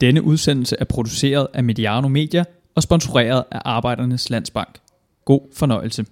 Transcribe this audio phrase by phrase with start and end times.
[0.00, 2.44] Denne udsendelse er produceret af Mediano Media
[2.74, 4.78] og sponsoreret af Arbejdernes Landsbank.
[5.24, 6.06] God fornøjelse.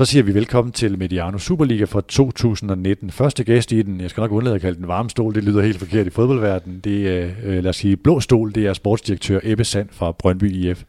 [0.00, 3.10] Så siger vi velkommen til Mediano Superliga fra 2019.
[3.10, 5.62] Første gæst i den, jeg skal nok undlade at kalde den varme stol, det lyder
[5.62, 6.80] helt forkert i fodboldverdenen.
[6.80, 10.52] Det er, øh, lad os sige, blå stol, det er sportsdirektør Ebbe Sand fra Brøndby
[10.52, 10.82] IF.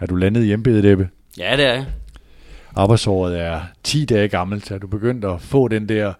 [0.00, 1.08] Er du landet i embedet, Ebbe?
[1.38, 1.86] Ja, det er jeg.
[2.76, 4.70] Arbejdsåret er 10 dage gammelt.
[4.70, 6.12] Er du begyndt at få den der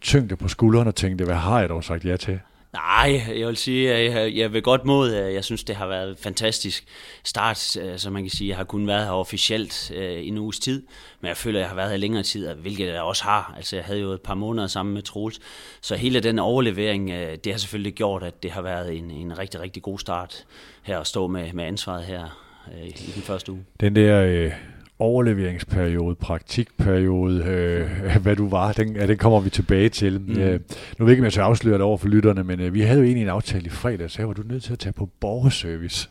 [0.00, 2.38] tyngde på skuldrene og tænkte, hvad har jeg dog sagt ja til?
[2.76, 5.12] Nej, jeg vil sige, at jeg, jeg vil godt mod.
[5.12, 6.84] Jeg synes, det har været fantastisk
[7.24, 7.58] start,
[7.96, 10.82] så man kan sige, jeg har kun været her officielt i en uges tid,
[11.20, 13.54] men jeg føler, at jeg har været her længere tid, hvilket jeg også har.
[13.56, 15.40] Altså, jeg havde jo et par måneder sammen med Troels,
[15.80, 19.38] så hele den overlevering, øh, det har selvfølgelig gjort, at det har været en, en
[19.38, 20.44] rigtig, rigtig god start
[20.82, 23.64] her at stå med, med ansvaret her øh, i den første uge.
[23.80, 24.52] Den der øh,
[24.98, 30.20] overleveringsperiode, praktikperiode, øh, hvad du var, den, ja, den kommer vi tilbage til.
[30.20, 30.38] Mm.
[30.38, 30.60] Øh,
[30.98, 32.80] nu ved jeg ikke, om jeg skal afsløre det over for lytterne, men øh, vi
[32.80, 35.08] havde jo egentlig en aftale i fredag, så var du nødt til at tage på
[35.20, 36.08] borgerservice.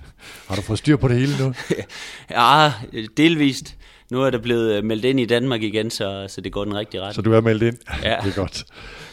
[0.47, 1.53] Har du fået styr på det hele nu?
[2.31, 2.71] ja,
[3.17, 3.77] delvist.
[4.11, 7.01] Nu er der blevet meldt ind i Danmark igen, så, så det går den rigtige
[7.01, 7.15] ret.
[7.15, 7.77] Så du er meldt ind?
[8.03, 8.15] Ja.
[8.23, 8.65] det er godt.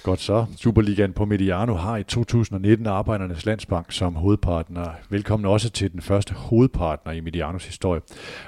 [0.02, 0.46] Godt så.
[0.56, 4.86] Superligaen på Mediano har i 2019 Arbejdernes Landsbank som hovedpartner.
[5.10, 8.00] Velkommen også til den første hovedpartner i Medianos historie.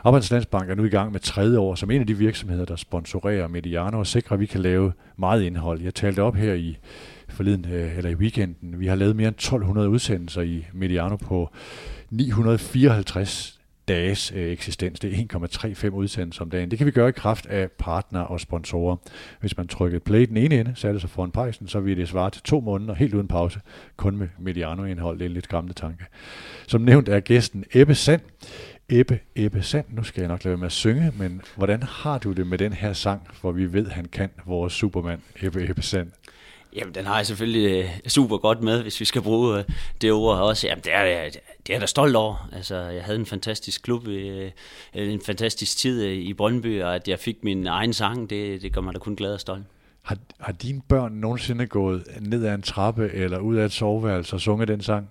[0.04, 2.76] Arbejdernes Landsbank er nu i gang med tredje år som en af de virksomheder, der
[2.76, 5.82] sponsorerer Mediano og sikrer, at vi kan lave meget indhold.
[5.82, 6.76] Jeg talte op her i
[7.28, 8.80] forleden, eller i weekenden.
[8.80, 11.50] Vi har lavet mere end 1200 udsendelser i Mediano på
[12.10, 13.53] 954
[13.88, 15.00] dages øh, eksistens.
[15.00, 15.38] Det er
[15.88, 16.70] 1,35 udsendelser om dagen.
[16.70, 18.96] Det kan vi gøre i kraft af partner og sponsorer.
[19.40, 22.30] Hvis man trykker play den ene ende, satte sig foran pejsen, så vil det svare
[22.30, 23.60] til to måneder, helt uden pause,
[23.96, 25.18] kun med Mediano-indhold.
[25.18, 26.04] Det er en lidt gamle tanke.
[26.66, 28.20] Som nævnt er gæsten Ebbe Sand.
[28.88, 32.18] Ebbe, Ebbe Sand, nu skal jeg nok lade være med at synge, men hvordan har
[32.18, 35.82] du det med den her sang, hvor vi ved, han kan vores supermand, Ebbe, Ebbe
[35.82, 36.10] Sand?
[36.76, 39.64] Jamen, den har jeg selvfølgelig øh, super godt med, hvis vi skal bruge øh,
[40.00, 40.66] det ord også.
[40.66, 41.32] Jamen, det er, øh,
[41.66, 42.48] det er jeg da stolt over.
[42.52, 44.06] Altså, jeg havde en fantastisk klub,
[44.94, 48.80] en fantastisk tid i Brøndby, og at jeg fik min egen sang, det, det gør
[48.80, 49.64] mig da kun glad og stolt.
[50.02, 54.36] Har, har dine børn nogensinde gået ned ad en trappe eller ud af et soveværelse
[54.36, 55.08] og sunget den sang?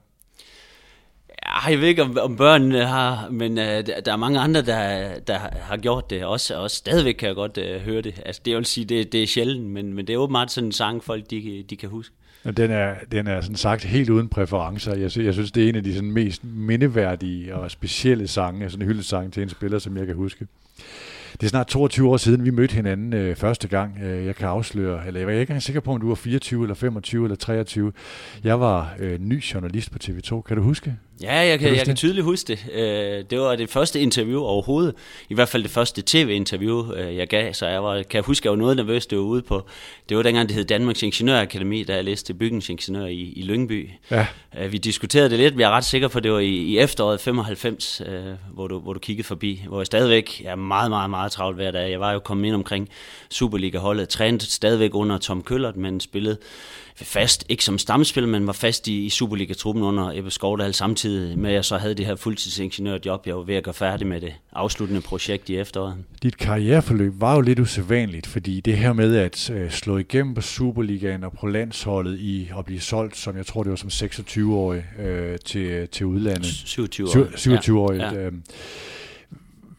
[1.68, 5.38] Jeg ved ikke, om, om børnene har, men uh, der er mange andre, der, der
[5.38, 8.22] har gjort det også, og stadigvæk kan jeg godt uh, høre det.
[8.26, 10.72] Altså, det vil sige, det, det er sjældent, men, men det er åbenbart sådan en
[10.72, 12.16] sang, folk de, de kan huske.
[12.58, 14.96] Den er, den er sådan sagt helt uden præferencer.
[14.96, 18.70] Jeg, sy- jeg synes, det er en af de sådan mest mindeværdige og specielle sange,
[18.70, 20.48] sådan en hyldesang til en spiller, som jeg kan huske.
[21.34, 23.98] Det er snart 22 år siden, vi mødte hinanden øh, første gang.
[24.04, 26.64] Øh, jeg kan afsløre, eller jeg er ikke engang sikker på, om du var 24
[26.64, 27.92] eller 25 eller 23.
[28.44, 30.42] Jeg var øh, ny journalist på TV2.
[30.42, 30.96] Kan du huske?
[31.24, 32.60] Ja, jeg kan, kan jeg kan tydeligt huske det.
[33.30, 34.96] Det var det første interview overhovedet.
[35.30, 37.54] I hvert fald det første tv-interview, jeg gav.
[37.54, 39.66] Så jeg var, kan jeg huske, jeg var noget nervøs, det var ude på.
[40.10, 43.90] Det var dengang, det hed Danmarks Ingeniørakademi, da jeg læste bygningsingeniør i, i Lyngby.
[44.12, 44.28] Ja.
[44.70, 46.78] Vi diskuterede det lidt, men jeg er ret sikker på, at det var i, i
[46.78, 48.02] efteråret 95,
[48.54, 49.64] hvor du, hvor du kiggede forbi.
[49.68, 51.92] Hvor jeg stadigvæk er meget, meget, meget travlt hver dag.
[51.92, 52.90] Jeg var jo kommet ind omkring
[53.30, 56.38] Superliga-holdet, trænet stadigvæk under Tom Køllert, men spillede
[56.96, 61.50] fast, ikke som stamspiller, men var fast i, i Superliga-truppen under Ebbe Skovdal, samtidig med
[61.50, 63.28] at jeg så havde det her fuldtidsingeniørjob.
[63.28, 65.96] Jeg var ved at gøre færdig med det afsluttende projekt i efteråret.
[66.24, 70.42] Dit karriereforløb var jo lidt usædvanligt, fordi det her med at øh, slå igennem på
[70.42, 74.86] Superligaen og på landsholdet i at blive solgt, som jeg tror det var som 26-årig
[75.00, 76.46] øh, til, til udlandet.
[76.46, 77.26] 27 år.
[77.26, 77.98] 27-årig.
[77.98, 78.26] Ja, ja.
[78.26, 78.34] Øh,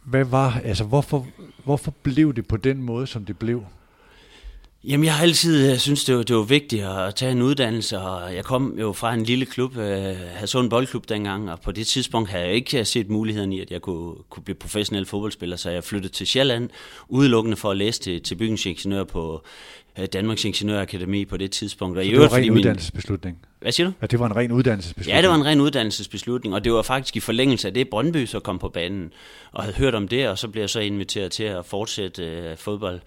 [0.05, 1.27] hvad var, altså hvorfor,
[1.65, 3.65] hvorfor blev det på den måde, som det blev?
[4.87, 8.35] Jamen, jeg har altid synes det var, det var vigtigt at tage en uddannelse, og
[8.35, 12.31] jeg kom jo fra en lille klub, øh, Hadsund Boldklub dengang, og på det tidspunkt
[12.31, 15.85] havde jeg ikke set muligheden i, at jeg kunne, kunne blive professionel fodboldspiller, så jeg
[15.85, 16.71] flyttede til Sjælland,
[17.09, 19.43] udelukkende for at læse til, til bygningsingeniør på
[19.99, 21.99] øh, Danmarks Ingeniørakademi på det tidspunkt.
[21.99, 23.37] Og så det var en ren uddannelsesbeslutning?
[23.37, 23.47] Min...
[23.61, 23.93] Hvad siger du?
[24.01, 25.17] At det var en ren uddannelsesbeslutning?
[25.17, 28.27] Ja, det var en ren uddannelsesbeslutning, og det var faktisk i forlængelse af det, Brøndby
[28.27, 29.13] så kom på banen,
[29.53, 32.57] og havde hørt om det, og så blev jeg så inviteret til at fortsætte øh,
[32.57, 33.01] fodbold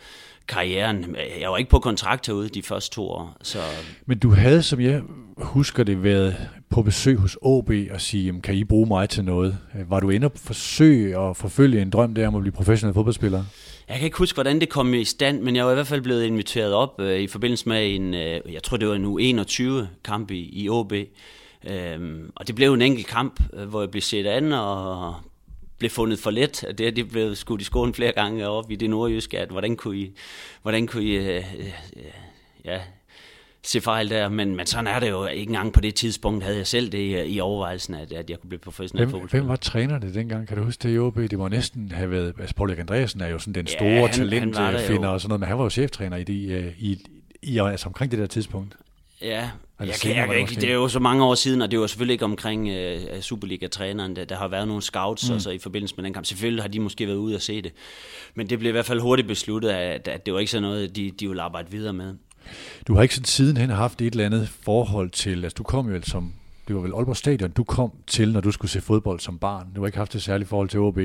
[0.48, 1.16] karrieren.
[1.42, 3.38] Jeg var ikke på kontrakt herude de første to år.
[3.42, 3.60] Så...
[4.06, 5.02] Men du havde, som jeg
[5.38, 6.36] husker det, været
[6.70, 9.58] på besøg hos OB og sige, kan I bruge mig til noget?
[9.90, 13.44] Var du inde og forsøge at forfølge en drøm der om at blive professionel fodboldspiller?
[13.88, 16.02] Jeg kan ikke huske, hvordan det kom i stand, men jeg var i hvert fald
[16.02, 20.32] blevet inviteret op øh, i forbindelse med en, øh, jeg tror det var en U21-kamp
[20.32, 20.94] i, i OB.
[21.70, 25.16] Øhm, og det blev en enkelt kamp, øh, hvor jeg blev set an og
[25.80, 26.66] blev fundet for let.
[26.78, 29.76] Det er de blev skudt i skolen flere gange op i det nordjyske, at hvordan
[29.76, 30.12] kunne I,
[30.62, 31.72] hvordan kunne I øh, øh,
[32.66, 32.82] ja,
[33.64, 36.58] se fejl der, men, men sådan er det jo ikke engang på det tidspunkt, havde
[36.58, 39.22] jeg selv det i, i overvejelsen, at, at jeg kunne blive professionel hvem.
[39.30, 40.48] Hvem var trænerne dengang?
[40.48, 41.18] Kan du huske det i OB?
[41.18, 44.12] Det må næsten have været, altså Paul Andreasen er jo sådan den store Ja, han-
[44.54, 46.98] talentfinder og sådan noget, men han var jo cheftræner i, de, øh, i,
[47.44, 48.76] i, altså omkring det der tidspunkt.
[49.22, 50.62] Ja, jeg kan, jeg kan det ikke, måske.
[50.62, 54.16] det er jo så mange år siden, og det var selvfølgelig ikke omkring øh, Superliga-træneren.
[54.16, 55.36] Der, der har været nogle scouts mm.
[55.36, 56.26] og så i forbindelse med den kamp.
[56.26, 57.74] Selvfølgelig har de måske været ude og se det.
[58.36, 60.96] Men det blev i hvert fald hurtigt besluttet, at, at det var ikke sådan noget,
[60.96, 62.16] de, de ville arbejde videre med.
[62.88, 66.02] Du har ikke sådan sidenhen haft et eller andet forhold til, altså du kom jo
[66.04, 66.34] som,
[66.68, 69.68] det var vel Aalborg Stadion, du kom til, når du skulle se fodbold som barn.
[69.76, 71.00] Du har ikke haft et særligt forhold til OB.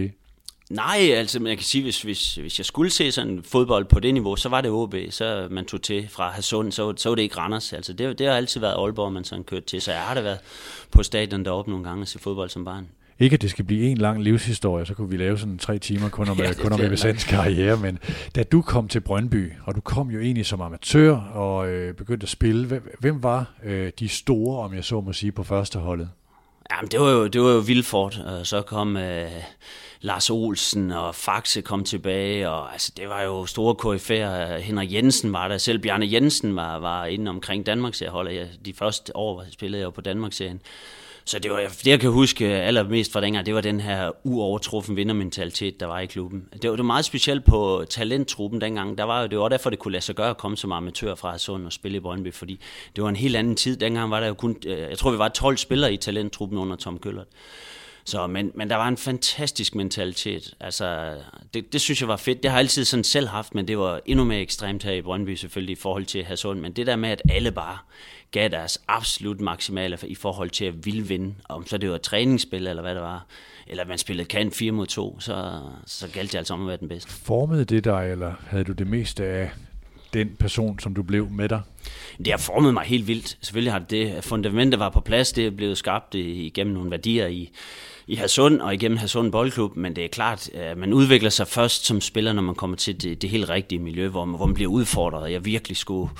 [0.72, 4.14] Nej, altså jeg kan sige, hvis, hvis, hvis jeg skulle se sådan fodbold på det
[4.14, 7.22] niveau, så var det OB, så man tog til fra Hadsund, så, så var det
[7.22, 7.72] ikke Randers.
[7.72, 10.20] Altså det, det har altid været Aalborg, man sådan kørte til, så jeg har da
[10.20, 10.38] været
[10.90, 12.86] på stadion deroppe nogle gange og se fodbold som barn.
[13.18, 16.08] Ikke at det skal blive en lang livshistorie, så kunne vi lave sådan tre timer
[16.08, 17.98] kun om, Ja, det kun om MSN's karriere, men
[18.34, 22.24] da du kom til Brøndby, og du kom jo egentlig som amatør og øh, begyndte
[22.24, 25.78] at spille, hvem, hvem var øh, de store, om jeg så må sige, på første
[25.78, 26.08] holdet?
[26.70, 29.30] Jamen, det var jo, det var jo Vilfort, og så kom øh,
[30.00, 34.60] Lars Olsen, og Faxe kom tilbage, og altså, det var jo store KF'er.
[34.60, 38.48] Henrik Jensen var der, selv Bjarne Jensen var, var inde omkring Danmarksserieholdet.
[38.64, 40.60] De første år spillede jeg jo på Danmarksserien.
[41.24, 44.10] Så det var det, jeg kan huske øh, allermest fra dengang, det var den her
[44.24, 46.48] uovertruffen vindermentalitet, der var i klubben.
[46.52, 48.98] Det var, det var meget specielt på talenttruppen dengang.
[48.98, 51.14] Der var jo, det var derfor, det kunne lade sig gøre at komme som amatør
[51.14, 52.60] fra Sund og spille i Brøndby, fordi
[52.96, 53.76] det var en helt anden tid.
[53.76, 56.76] Dengang var der jo kun, øh, jeg tror vi var 12 spillere i talenttruppen under
[56.76, 57.26] Tom Køllert.
[58.04, 60.54] Så, men, men der var en fantastisk mentalitet.
[60.60, 61.16] Altså,
[61.54, 62.42] det, det synes jeg var fedt.
[62.42, 65.02] Det har jeg altid sådan selv haft, men det var endnu mere ekstremt her i
[65.02, 66.60] Brøndby selvfølgelig i forhold til Hadsund.
[66.60, 67.78] Men det der med, at alle bare
[68.30, 72.66] gav deres absolut maksimale i forhold til at ville vinde, om så det var træningsspil
[72.66, 73.26] eller hvad det var,
[73.66, 76.76] eller man spillede kan 4 mod 2, så, så galt det altså om at være
[76.76, 77.10] den bedste.
[77.10, 79.50] Formede det dig, eller havde du det meste af
[80.12, 81.60] den person, som du blev med dig?
[82.18, 83.38] Det har formet mig helt vildt.
[83.40, 84.24] Selvfølgelig har det det.
[84.24, 85.32] Fundamentet var på plads.
[85.32, 87.50] Det er blevet skabt igennem nogle værdier i,
[88.12, 91.86] i Hadsund og igennem Hadsund Boldklub, men det er klart, at man udvikler sig først
[91.86, 94.54] som spiller, når man kommer til det, det helt rigtige miljø, hvor man, hvor man
[94.54, 96.10] bliver udfordret, og jeg virkelig skulle,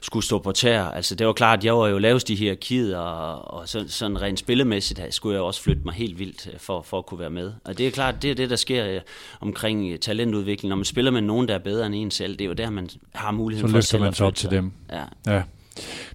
[0.00, 0.82] skulle stå på tær.
[0.82, 4.22] Altså det var klart, at jeg var jo lavest i hierarkiet, og, og sådan, sådan
[4.22, 7.30] rent spillemæssigt skulle jeg også flytte mig helt vildt øh, for, for at kunne være
[7.30, 7.52] med.
[7.64, 9.00] Og det er klart, det er det, der sker øh,
[9.40, 10.68] omkring talentudvikling.
[10.68, 12.70] Når man spiller med nogen, der er bedre end en selv, det er jo der,
[12.70, 14.72] man har muligheden Så for løfter selv man at sig op til dem.
[14.92, 15.34] Ja.
[15.34, 15.42] Ja.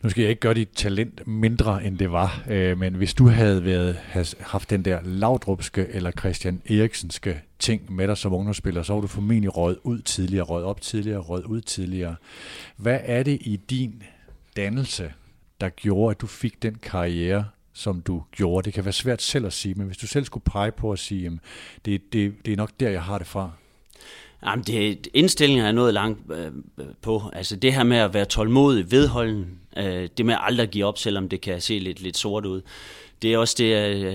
[0.03, 3.27] Nu skal jeg ikke gøre dit talent mindre, end det var, øh, men hvis du
[3.27, 3.97] havde været,
[4.39, 9.07] haft den der Laudrupske eller Christian Eriksenske ting med dig som ungdomsspiller, så var du
[9.07, 12.15] formentlig røget ud tidligere, røget op tidligere, røget ud tidligere.
[12.75, 14.03] Hvad er det i din
[14.55, 15.13] dannelse,
[15.61, 18.65] der gjorde, at du fik den karriere, som du gjorde?
[18.65, 20.99] Det kan være svært selv at sige, men hvis du selv skulle pege på at
[20.99, 21.39] sige, jamen,
[21.85, 23.51] det, det, det er nok der, jeg har det fra.
[24.45, 26.51] Jamen, det, indstillingen er noget langt øh,
[27.01, 27.23] på.
[27.33, 30.97] Altså det her med at være tålmodig, vedholden, øh, det med at aldrig give op,
[30.97, 32.61] selvom det kan se lidt, lidt sort ud.
[33.21, 33.69] Det er også det,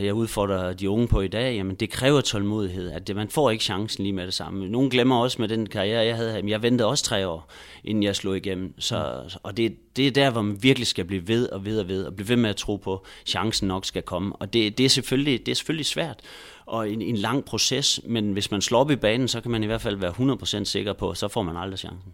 [0.04, 1.54] jeg- udfordrer de unge på i dag.
[1.56, 2.90] Jamen, det kræver tålmodighed.
[2.90, 4.68] At det, man får ikke chancen lige med det samme.
[4.68, 6.34] Nogle glemmer også med den karriere, jeg havde.
[6.34, 7.50] Jamen, jeg ventede også tre år,
[7.84, 8.74] inden jeg slog igennem.
[8.78, 11.88] Så, og det, det er der, hvor man virkelig skal blive ved og ved og
[11.88, 14.36] ved, og blive ved med at tro på, at chancen nok skal komme.
[14.36, 16.20] Og det, det, er, selvfølgelig, det er selvfølgelig svært
[16.66, 19.62] og en, en lang proces, men hvis man slår op i banen, så kan man
[19.62, 22.12] i hvert fald være 100% sikker på, så får man aldrig chancen.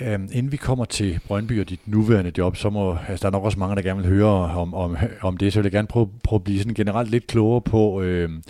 [0.00, 3.32] Øhm, inden vi kommer til Brøndby og dit nuværende job, så må altså, der er
[3.32, 5.88] nok også mange, der gerne vil høre om, om, om det, så vil jeg gerne
[5.88, 8.42] prøve, prøve at blive sådan generelt lidt klogere på, øhm,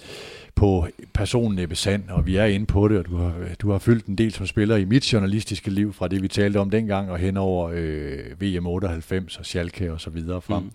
[0.55, 3.79] på personen Ebbe Sand, og vi er inde på det, og du har, du har
[3.79, 7.11] fyldt en del som spiller i mit journalistiske liv, fra det vi talte om dengang,
[7.11, 10.63] og hen over øh, VM 98 og Schalke og så videre frem.
[10.63, 10.71] Mm.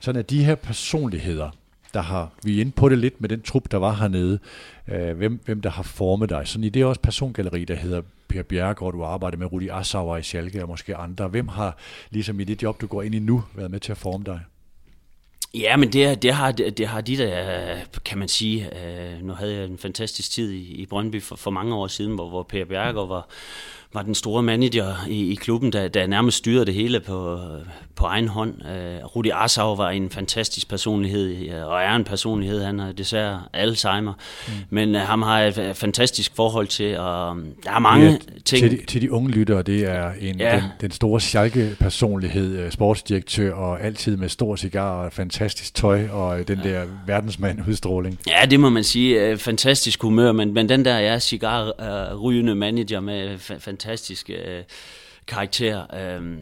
[0.00, 1.50] Sådan at de her personligheder,
[1.94, 4.38] der har, vi er inde på det lidt med den trup, der var hernede,
[4.88, 6.48] øh, hvem, hvem der har formet dig.
[6.48, 10.16] Sådan i det er også persongalleri, der hedder Per Bjerregaard, du arbejder med Rudi Assauer
[10.16, 11.28] i Schalke og måske andre.
[11.28, 11.76] Hvem har,
[12.10, 14.40] ligesom i det job, du går ind i nu, været med til at forme dig?
[15.54, 18.86] Ja, men det, det, har, det, det har de der, kan man sige.
[18.86, 22.14] Øh, nu havde jeg en fantastisk tid i, i Brøndby for, for mange år siden,
[22.14, 23.28] hvor, hvor Per Bjerregaard var,
[23.94, 27.38] var den store manager i, i klubben, der, der nærmest styrede det hele på,
[27.96, 28.54] på egen hånd.
[28.66, 32.62] Øh, Rudi Assau var en fantastisk personlighed, og er en personlighed.
[32.64, 34.12] Han har desværre Alzheimer.
[34.48, 34.52] Mm.
[34.70, 38.16] Men øh, ham har jeg et fantastisk forhold til, og øh, der er mange Ja,
[38.44, 38.62] ting.
[38.62, 40.54] Til de, til de unge lyttere, det er en, Ja.
[40.56, 46.48] den, den store Schalke-personlighed, øh, sportsdirektør og altid med stor cigar og fantastisk tøj og
[46.48, 48.18] den der verdensmand-udstråling.
[48.28, 49.38] Ja, det må man sige.
[49.38, 54.62] Fantastisk humør, men, men den der ja, cigar-rygende manager med fa- fantastisk øh,
[55.26, 55.94] karakter.
[55.94, 56.38] Øh,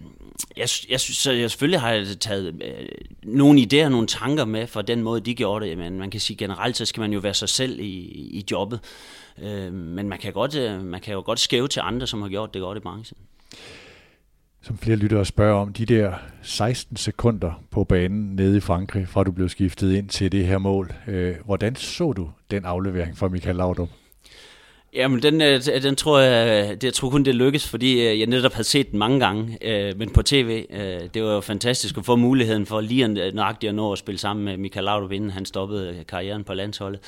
[0.57, 2.89] jeg, jeg så jeg selvfølgelig har jeg taget øh,
[3.23, 5.79] nogle idéer, nogle tanker med fra den måde, de gjorde det.
[5.79, 7.99] Men man kan sige generelt, så skal man jo være sig selv i,
[8.39, 8.81] i jobbet.
[9.43, 12.29] Øh, men man kan, godt, øh, man kan jo godt skæve til andre, som har
[12.29, 13.19] gjort det godt i branchen.
[14.63, 19.25] som flere lyttere spørger om, de der 16 sekunder på banen nede i Frankrig, fra
[19.25, 20.93] du blev skiftet ind til det her mål.
[21.07, 23.89] Øh, hvordan så du den aflevering fra Michael Laudrup?
[24.95, 28.27] Jamen, den, øh, den tror jeg, det, jeg tror kun, det lykkes, fordi øh, jeg
[28.27, 30.65] netop havde set den mange gange, øh, men på tv.
[30.71, 34.19] Øh, det var jo fantastisk at få muligheden for lige nøjagtigt at nå at spille
[34.19, 37.01] sammen med Michael Laudrup, inden han stoppede karrieren på landsholdet.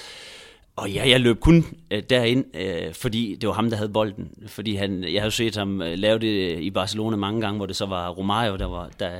[0.76, 4.30] Og ja, jeg løb kun øh, derind, øh, fordi det var ham, der havde bolden.
[4.46, 7.66] Fordi han, jeg har jo set ham øh, lave det i Barcelona mange gange, hvor
[7.66, 9.10] det så var Romario, der, var, der,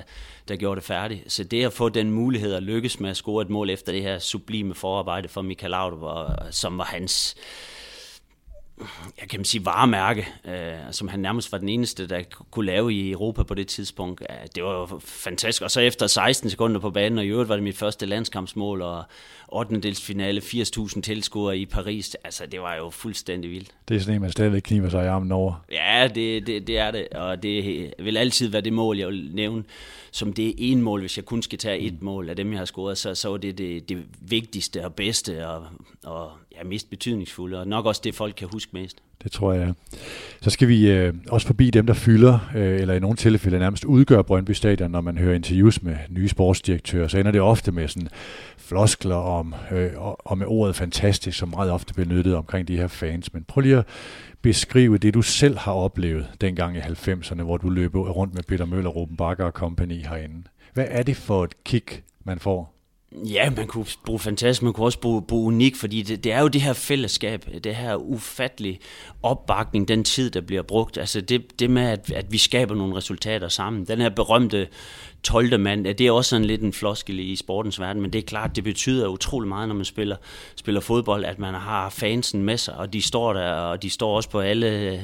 [0.49, 1.33] der gjorde det færdigt.
[1.33, 4.03] Så det at få den mulighed at lykkes med at score et mål efter det
[4.03, 7.37] her sublime forarbejde for Michael Laudrup, som var hans...
[7.39, 7.74] Øh,
[9.21, 13.11] jeg kan sige, varemærke, øh, som han nærmest var den eneste, der kunne lave i
[13.11, 14.23] Europa på det tidspunkt.
[14.31, 15.63] Ja, det var jo fantastisk.
[15.63, 18.83] Og så efter 16 sekunder på banen, og i øvrigt var det mit første landskampsmål,
[18.83, 19.05] og
[19.49, 19.95] 8.
[19.95, 22.15] finale, 80.000 tilskuere i Paris.
[22.25, 23.71] Altså, det var jo fuldstændig vildt.
[23.89, 25.65] Det er sådan en, man stadigvæk kniver sig i armen over.
[25.73, 29.31] Ja, det, det, det er det, og det vil altid være det mål, jeg vil
[29.35, 29.65] nævne
[30.15, 32.05] som det en mål, hvis jeg kun skal tage et mm.
[32.05, 35.49] mål af dem, jeg har scoret, så, så er det, det det vigtigste og bedste
[35.49, 35.67] og,
[36.05, 39.03] og ja, mest betydningsfulde, og nok også det, folk kan huske mest.
[39.23, 39.75] Det tror jeg.
[40.41, 43.85] Så skal vi øh, også forbi dem, der fylder, øh, eller i nogle tilfælde nærmest
[43.85, 47.89] udgør Brøndby Stadion, når man hører interviews med nye sportsdirektører, så ender det ofte med
[47.89, 48.09] sådan
[48.59, 53.33] floskler om, øh, og med ordet fantastisk, som meget ofte benyttet omkring de her fans.
[53.33, 53.87] Men prøv lige at
[54.43, 58.65] beskrive det, du selv har oplevet dengang i 90'erne, hvor du løb rundt med Peter
[58.65, 60.43] Møller, Ruben Bakker og company herinde.
[60.75, 62.74] Hvad er det for et kick, man får?
[63.15, 66.41] Ja, man kunne bruge fantastisk, man kunne også bruge, bruge unik, fordi det, det er
[66.41, 68.81] jo det her fællesskab, det her ufattelig
[69.23, 70.99] opbakning, den tid, der bliver brugt.
[70.99, 73.85] Altså det, det med, at, at vi skaber nogle resultater sammen.
[73.85, 74.69] Den her berømte
[75.23, 75.61] 12.
[75.61, 78.57] mand, det er også sådan lidt en floskel i sportens verden, men det er klart,
[78.57, 80.17] det betyder utrolig meget, når man spiller,
[80.57, 84.17] spiller fodbold, at man har fansen med sig, og de står der, og de står
[84.17, 84.99] også på alle, øh,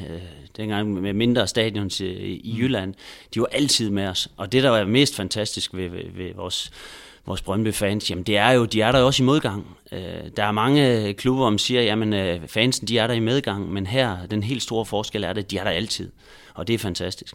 [0.57, 2.95] dengang med mindre stadions i Jylland,
[3.35, 4.29] de var altid med os.
[4.37, 6.73] Og det, der var mest fantastisk ved, ved, ved vores
[7.31, 9.67] vores Brøndby-fans, jamen det er jo, de er der jo også i modgang.
[9.93, 10.01] Øh,
[10.37, 13.87] der er mange klubber, som siger, jamen øh, fansen, de er der i medgang, men
[13.87, 16.11] her, den helt store forskel er det, de er der altid.
[16.55, 17.35] Og det er fantastisk.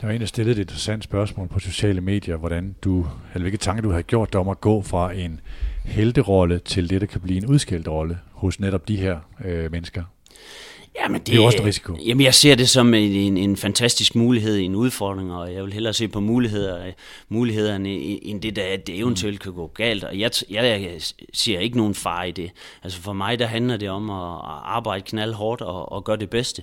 [0.00, 3.58] Der var en, der stillede et interessant spørgsmål på sociale medier, hvordan du, eller hvilke
[3.58, 5.40] tanker du har gjort dig om at gå fra en
[5.84, 10.02] helterolle til det, der kan blive en udskældt rolle hos netop de her øh, mennesker.
[11.00, 11.98] Jamen det, det er jo også en risiko.
[12.06, 15.72] Jamen jeg ser det som en, en, en fantastisk mulighed, en udfordring, og jeg vil
[15.72, 16.92] hellere se på muligheder,
[17.28, 20.04] mulighederne end det, der det eventuelt kan gå galt.
[20.04, 21.00] Og jeg, jeg
[21.32, 22.50] ser ikke nogen fare i det.
[22.82, 26.62] Altså for mig, der handler det om at arbejde knaldhårdt og, og gøre det bedste.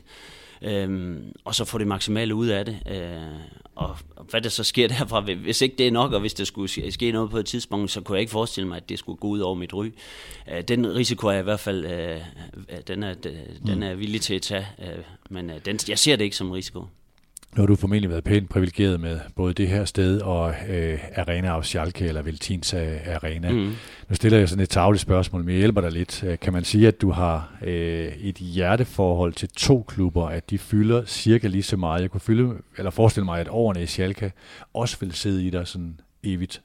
[0.64, 2.80] Øhm, og så få det maksimale ud af det.
[2.92, 3.22] Øh,
[3.76, 6.44] og, og hvad der så sker derfra, hvis ikke det er nok, og hvis der
[6.44, 9.18] skulle ske noget på et tidspunkt, så kunne jeg ikke forestille mig, at det skulle
[9.18, 9.92] gå ud over mit ry.
[10.52, 12.22] Øh, den risiko er jeg i hvert fald, øh,
[12.88, 13.14] den, er,
[13.68, 16.52] den er villig til at tage, øh, men øh, den, jeg ser det ikke som
[16.52, 16.86] risiko.
[17.56, 21.48] Nu har du formentlig været pænt privilegeret med både det her sted og øh, Arena
[21.48, 23.52] af Schalke, eller Veltins Arena.
[23.52, 23.74] Mm.
[24.10, 26.24] Nu stiller jeg sådan et tavligt spørgsmål, men jeg hjælper dig lidt.
[26.24, 30.58] Øh, kan man sige, at du har øh, et hjerteforhold til to klubber, at de
[30.58, 32.02] fylder cirka lige så meget?
[32.02, 34.32] Jeg kunne fylde, eller forestille mig, at årene i Schalke
[34.74, 36.62] også vil sidde i dig sådan evigt.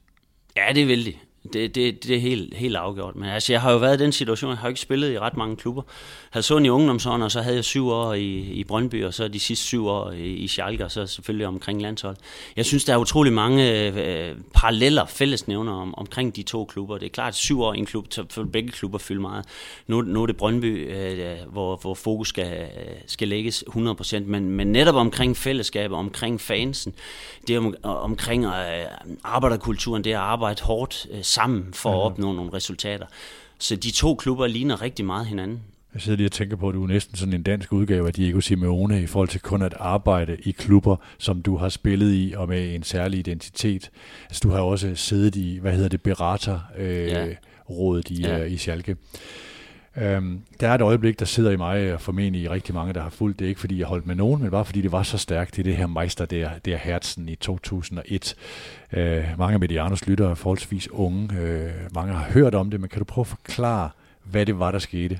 [0.56, 1.12] Ja, det vil de.
[1.52, 3.16] Det, det, det er helt, helt afgjort.
[3.16, 5.36] Men altså, jeg har jo været i den situation, jeg har ikke spillet i ret
[5.36, 5.82] mange klubber.
[5.86, 9.14] Jeg havde sådan i ungdomsåren, og så havde jeg syv år i, i Brøndby, og
[9.14, 12.16] så de sidste syv år i, i Schalke, og så selvfølgelig omkring landshold.
[12.56, 16.98] Jeg synes, der er utrolig mange øh, paralleller, fællesnævner om, omkring de to klubber.
[16.98, 19.44] Det er klart, at syv år i en klub, så begge klubber fylder meget.
[19.86, 24.50] Nu, nu er det Brøndby, øh, hvor, hvor fokus skal, øh, skal lægges 100%, men,
[24.50, 26.94] men netop omkring fællesskabet, omkring fansen,
[27.46, 28.52] det er om, omkring øh,
[29.24, 33.06] arbejderkulturen, det er at arbejde hårdt øh, sammen for at opnå nogle resultater.
[33.58, 35.60] Så de to klubber ligner rigtig meget hinanden.
[35.94, 38.12] Jeg sidder lige og tænker på, at du er næsten sådan en dansk udgave af
[38.12, 42.34] Diego Simeone i forhold til kun at arbejde i klubber, som du har spillet i
[42.36, 43.90] og med en særlig identitet.
[44.24, 47.26] Altså du har også siddet i, hvad hedder det, Berater øh, ja.
[47.70, 48.44] rådet i, ja.
[48.44, 48.96] uh, i Schalke.
[50.02, 53.02] Øhm, der er et øjeblik, der sidder i mig, og formentlig i rigtig mange, der
[53.02, 55.18] har fulgt det, ikke fordi jeg holdt med nogen, men bare fordi det var så
[55.18, 55.56] stærkt.
[55.56, 58.34] Det er det her Meister der, der Hertzen i 2001.
[58.92, 61.40] Øh, mange af Medianos lyttere er forholdsvis unge.
[61.40, 63.90] Øh, mange har hørt om det, men kan du prøve at forklare,
[64.24, 65.18] hvad det var, der skete?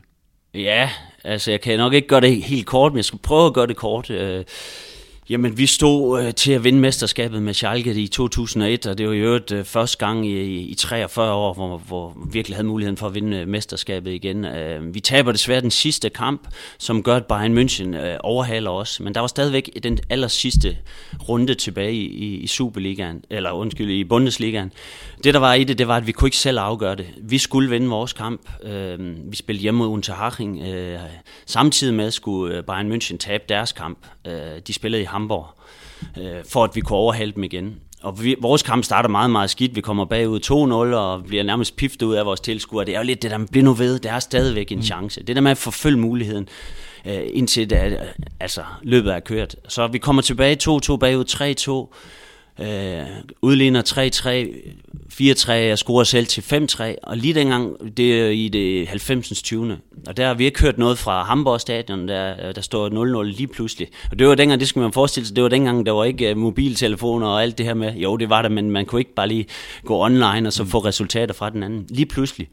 [0.55, 0.91] Ja,
[1.25, 3.67] altså jeg kan nok ikke gøre det helt kort, men jeg skal prøve at gøre
[3.67, 4.11] det kort.
[4.11, 4.45] Øh,
[5.31, 9.15] Jamen, vi stod øh, til at vinde mesterskabet med Schalke i 2001, og det var
[9.15, 12.97] jo et øh, første gang i, i 43 år, hvor, hvor vi virkelig havde muligheden
[12.97, 14.45] for at vinde øh, mesterskabet igen.
[14.45, 19.01] Øh, vi taber desværre den sidste kamp, som gør, at Bayern München øh, overhaler os,
[19.01, 20.77] men der var stadigvæk den aller sidste
[21.29, 24.73] runde tilbage i, i, i Superligaen, eller undskyld, i Bundesligaen.
[25.25, 27.07] Det, der var i det, det var, at vi kunne ikke selv afgøre det.
[27.23, 28.41] Vi skulle vinde vores kamp.
[28.63, 28.99] Øh,
[29.31, 30.63] vi spillede hjemme mod Unterhaching.
[30.63, 30.99] Øh,
[31.47, 33.99] samtidig med skulle øh, Bayern München tabe deres kamp.
[34.29, 35.47] Øh, de spillede i Hamburg.
[36.19, 37.77] øh, for at vi kunne overhale dem igen.
[38.03, 39.77] Og vi, vores kamp starter meget, meget skidt.
[39.77, 42.85] Vi kommer bagud 2-0 og bliver nærmest piftet ud af vores tilskuere.
[42.85, 43.99] Det er jo lidt det der, man bliver nu ved.
[43.99, 44.83] Det er stadigvæk en mm.
[44.85, 45.23] chance.
[45.23, 46.49] Det der med at forfølge muligheden,
[47.07, 47.99] øh, indtil det,
[48.41, 49.57] altså, løbet er kørt.
[49.69, 51.25] Så vi kommer tilbage 2-2 bagud
[51.91, 51.95] 3-2
[52.61, 53.07] øh,
[53.43, 58.88] udligner 3-3, 4-3, jeg scorer selv til 5-3, og lige dengang, det er i det
[58.88, 59.43] 90.
[59.43, 59.79] 20.
[60.07, 63.47] Og der har vi ikke hørt noget fra Hamburg stadion, der, der står 0-0 lige
[63.47, 63.88] pludselig.
[64.11, 66.31] Og det var dengang, det skulle man forestille sig, det var dengang, der var ikke
[66.31, 69.15] uh, mobiltelefoner og alt det her med, jo det var der, men man kunne ikke
[69.15, 69.47] bare lige
[69.85, 71.87] gå online og så få resultater fra den anden.
[71.88, 72.49] Lige pludselig,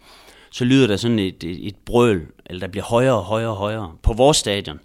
[0.52, 3.56] så lyder der sådan et, et, et brøl, eller der bliver højere og højere og
[3.56, 4.80] højere på vores stadion.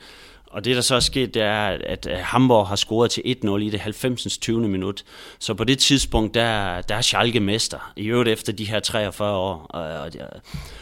[0.51, 3.71] Og det, der så er sket, det er, at Hamburg har scoret til 1-0 i
[3.71, 4.39] det 90.
[4.39, 4.69] 20.
[4.69, 5.05] minut.
[5.39, 7.93] Så på det tidspunkt, der, der er Schalke mester.
[7.97, 9.67] I øvrigt efter de her 43 år.
[9.69, 10.11] Og,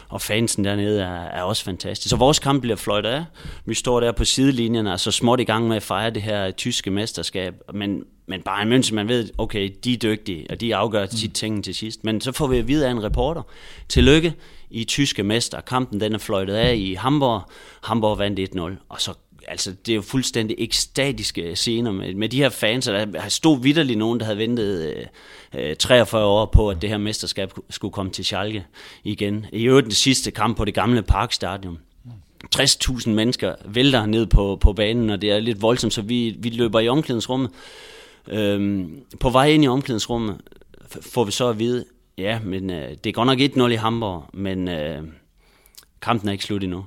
[0.09, 2.09] og fansen dernede er, er også fantastisk.
[2.09, 3.25] Så vores kamp bliver fløjtet af.
[3.65, 6.51] Vi står der på sidelinjen og så småt i gang med at fejre det her
[6.51, 7.53] tyske mesterskab.
[7.73, 11.11] Men, men Bayern München, man ved, okay, de er dygtige, og de afgør mm.
[11.11, 12.03] sit ting til sidst.
[12.03, 13.41] Men så får vi at vide af en reporter,
[13.89, 14.33] tillykke,
[14.69, 15.61] i tyske mester.
[15.61, 17.41] Kampen den er fløjtet af i Hamburg.
[17.83, 19.13] Hamburg vandt 1-0, og så
[19.49, 23.61] altså, det er jo fuldstændig ekstatiske scener med, med de her fans, og der stod
[23.61, 24.95] vidderligt nogen, der havde ventet
[25.53, 28.65] øh, øh 43 år på, at det her mesterskab skulle komme til Schalke
[29.03, 29.45] igen.
[29.53, 31.77] I øvrigt den sidste kamp på det gamle Parkstadion.
[32.55, 36.49] 60.000 mennesker vælter ned på, på banen, og det er lidt voldsomt, så vi, vi
[36.49, 37.51] løber i omklædningsrummet.
[38.27, 40.37] Øhm, på vej ind i omklædningsrummet
[41.01, 41.85] får vi så at vide,
[42.17, 45.03] ja, men øh, det er godt nok 1-0 i Hamburg, men øh,
[46.01, 46.85] kampen er ikke slut endnu.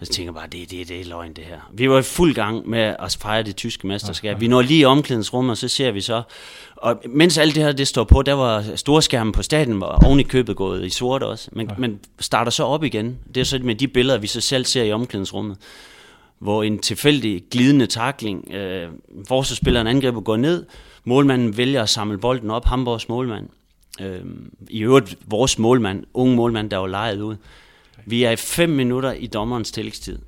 [0.00, 1.70] Og så tænker jeg bare, det, det, det er løgn det her.
[1.72, 4.40] Vi var i fuld gang med at fejre det tyske mesterskab.
[4.40, 6.22] Vi når lige i omklædningsrummet, og så ser vi så,
[6.76, 10.20] og mens alt det her det står på, der var storskærmen på staten, var oven
[10.20, 11.74] i købet gået i sort også, men, ja.
[11.78, 13.18] men starter så op igen.
[13.34, 15.56] Det er så med de billeder, vi så selv ser i omklædningsrummet,
[16.38, 18.88] hvor en tilfældig glidende takling, øh,
[19.28, 20.66] forsvarsspilleren angriber går ned,
[21.04, 23.48] målmanden vælger at samle bolden op, Hamburgs målmand.
[24.00, 24.20] Øh,
[24.70, 27.36] I øvrigt vores målmand, unge målmand, der var lejet ud.
[28.06, 30.18] Vi er i fem minutter i dommerens tillægstid.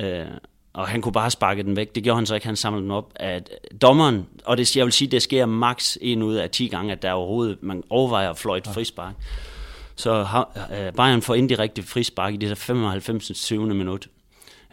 [0.00, 0.26] Øh,
[0.72, 1.94] og han kunne bare sparke den væk.
[1.94, 3.12] Det gjorde han så ikke, han samlede den op.
[3.16, 3.50] At
[3.82, 7.02] dommeren, og det, jeg vil sige, det sker maks en ud af 10 gange, at
[7.02, 9.14] der overhovedet, man overvejer at fløjte frispark.
[9.96, 13.36] Så uh, Bayern får indirekte frispark i det der 95.
[13.36, 13.66] 7.
[13.66, 14.08] minut.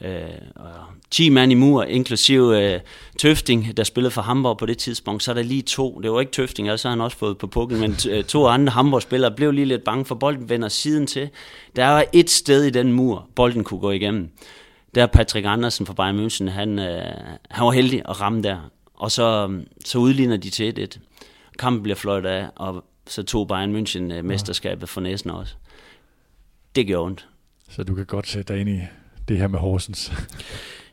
[0.02, 0.22] Øh,
[0.56, 0.72] og
[1.12, 2.80] 10 mand i mur, inklusive øh,
[3.18, 6.20] Tøfting, der spillede for Hamburg på det tidspunkt, så er der lige to, det var
[6.20, 9.66] ikke Tøfting, altså han også fået på pukken, men øh, to andre Hamburg-spillere blev lige
[9.66, 11.30] lidt bange for, bolden vender siden til.
[11.76, 14.30] Der var et sted i den mur, bolden kunne gå igennem.
[14.96, 17.14] Der Patrick Andersen fra Bayern München, han, øh,
[17.50, 18.72] han var heldig at ramme der.
[18.94, 21.00] Og så, øh, så udligner de til et.
[21.60, 25.56] Kampen bliver fløjt af, og så tog Bayern München øh, mesterskabet for næsen også.
[26.76, 27.28] Det gjorde ondt.
[27.70, 28.80] Så du kan godt sætte dig ind i
[29.28, 30.12] det her med Horsens.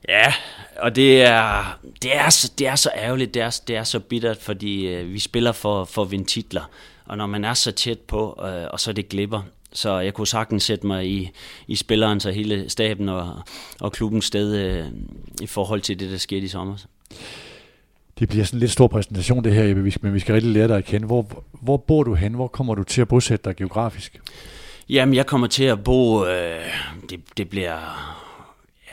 [0.09, 0.33] Ja,
[0.77, 4.01] og det er, det er, så, det er så ærgerligt, det er, det er så
[4.01, 6.71] bittert, fordi øh, vi spiller for, for at vinde titler.
[7.05, 9.43] Og når man er så tæt på, øh, og så det glipper,
[9.73, 11.31] så jeg kunne sagtens sætte mig i,
[11.69, 13.43] i spilleren, så hele staben og,
[13.81, 14.87] og klubbens sted øh,
[15.43, 16.77] i forhold til det, der skete i sommer.
[18.19, 20.77] Det bliver sådan en lidt stor præsentation det her, men vi skal rigtig lære dig
[20.77, 21.07] at kende.
[21.07, 22.35] Hvor, hvor bor du hen?
[22.35, 24.21] Hvor kommer du til at bosætte dig geografisk?
[24.89, 26.61] Jamen, jeg kommer til at bo, øh,
[27.11, 28.24] det, det bliver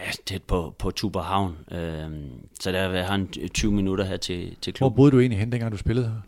[0.06, 1.56] ja, tæt på, på Tuberhavn.
[1.72, 2.10] Øh,
[2.60, 4.96] så der har en 20 minutter her til, til klubben.
[4.96, 6.22] Hvor boede du egentlig hen, dengang du spillede her?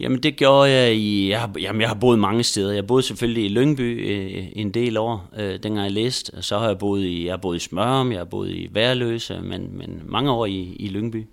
[0.00, 2.72] Jamen det gjorde jeg i, jeg har, jamen, jeg har boet mange steder.
[2.72, 6.42] Jeg boede selvfølgelig i Lyngby øh, en del år, øh, dengang jeg læste.
[6.42, 9.40] Så har jeg boet i, jeg har boet i Smørum, jeg har boet i Værløse,
[9.40, 11.26] men, men mange år i, i Lyngby.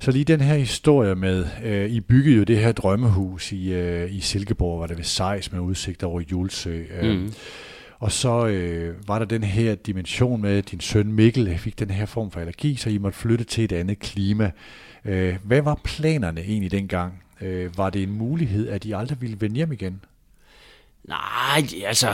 [0.00, 4.14] Så lige den her historie med, øh, I byggede jo det her drømmehus i, øh,
[4.14, 6.82] i Silkeborg, var det ved Sejs med udsigt over Julesø.
[7.00, 7.32] Øh, mm.
[8.02, 11.90] Og så øh, var der den her dimension med, at din søn Mikkel fik den
[11.90, 14.50] her form for allergi, så I måtte flytte til et andet klima.
[15.04, 17.22] Øh, hvad var planerne egentlig dengang?
[17.40, 20.04] Øh, var det en mulighed, at I aldrig ville vende hjem igen?
[21.04, 22.08] Nej, altså,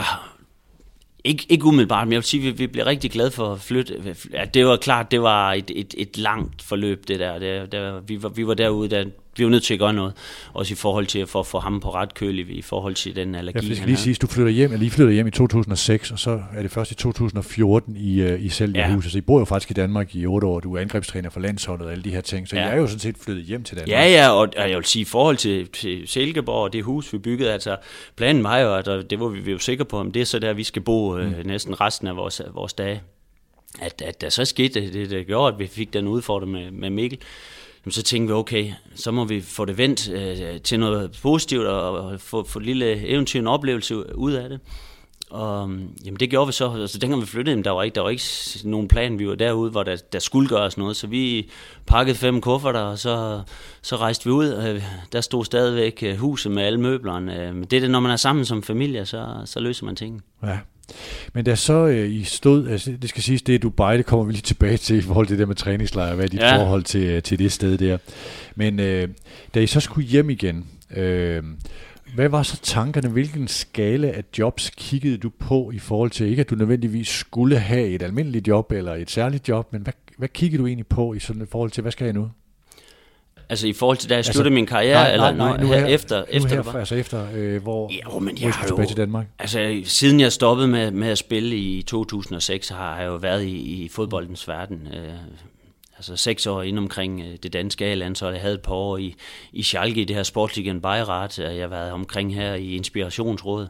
[1.23, 3.61] ikke, ikke umiddelbart, men jeg vil sige, at vi, vi blev rigtig glade for at
[3.61, 4.15] flytte.
[4.33, 7.39] Ja, det var klart, det var et, et, et langt forløb, det der.
[7.39, 9.05] Det, det, vi, var, vi var derude, da
[9.39, 10.13] vi var nødt til at gøre noget.
[10.53, 13.35] Også i forhold til at få, ham på ret køl i, i forhold til den
[13.35, 16.19] allergi, Jeg skal lige sige, du flytter hjem, eller lige flytter hjem i 2006, og
[16.19, 18.93] så er det først i 2014 i, uh, i selv ja.
[18.93, 19.11] huset.
[19.11, 20.59] Så I bor jo faktisk i Danmark i otte år.
[20.59, 22.47] Du er angrebstræner for landsholdet og alle de her ting.
[22.47, 22.67] Så ja.
[22.67, 23.89] I er jo sådan set flyttet hjem til Danmark.
[23.89, 27.13] Ja, ja, og, og jeg vil sige, i forhold til, til Silkeborg og det hus,
[27.13, 27.77] vi byggede, altså
[28.15, 30.39] planen var jo, at det var vi, vi jo sikre på, om det er så
[30.39, 31.47] der, vi skal bo øh, mm.
[31.47, 33.01] næsten resten af vores, vores dage.
[33.81, 36.71] At, at der så skete det, det, det gjorde, at vi fik den udfordring med,
[36.71, 37.19] med Mikkel
[37.89, 41.91] så tænkte vi, okay, så må vi få det vendt øh, til noget positivt og,
[41.91, 44.59] og få, få et lille eventyr, en oplevelse ud af det.
[45.29, 45.69] og
[46.05, 46.71] jamen det gjorde vi så.
[46.71, 48.23] Altså dengang vi flyttede, der var ikke, der var ikke
[48.63, 49.19] nogen plan.
[49.19, 50.95] Vi var derude, hvor der, der skulle gøres noget.
[50.95, 51.49] Så vi
[51.87, 53.41] pakkede fem kufferter, og så,
[53.81, 54.53] så rejste vi ud.
[54.67, 57.47] Øh, der stod stadigvæk øh, huset med alle møblerne.
[57.47, 59.95] Øh, men det er det, når man er sammen som familie, så, så løser man
[59.95, 60.23] ting.
[60.43, 60.59] Ja.
[61.33, 64.25] Men da så øh, I stod, altså, det skal siges, det er Dubai, det kommer
[64.25, 66.57] vi lige tilbage til i forhold til det der med træningslejre, hvad er dit ja.
[66.57, 67.97] forhold til, til det sted der.
[68.55, 69.07] Men øh,
[69.53, 71.43] da I så skulle hjem igen, øh,
[72.15, 73.09] hvad var så tankerne?
[73.09, 77.59] Hvilken skala af jobs kiggede du på i forhold til, ikke at du nødvendigvis skulle
[77.59, 81.13] have et almindeligt job eller et særligt job, men hvad, hvad kiggede du egentlig på
[81.13, 82.29] i sådan et forhold til, hvad skal jeg nu?
[83.49, 85.67] Altså i forhold til, da jeg altså, sluttede min karriere, nej, nej, nej, eller nu,
[85.67, 86.17] her, efter?
[86.17, 89.27] Nu efter her, altså efter, øh, hvor, ja, men jeg har tilbage til Danmark?
[89.39, 93.83] Altså siden jeg stoppede med, med at spille i 2006, har jeg jo været i,
[93.83, 94.87] i fodboldens verden.
[94.93, 95.13] Øh,
[95.97, 98.33] altså seks år ind omkring øh, det danske A-landshold.
[98.33, 99.15] Jeg havde et par år i,
[99.53, 101.39] i Schalke, i det her Sportsligaen Bayrat.
[101.39, 103.69] Jeg har været omkring her i Inspirationsrådet.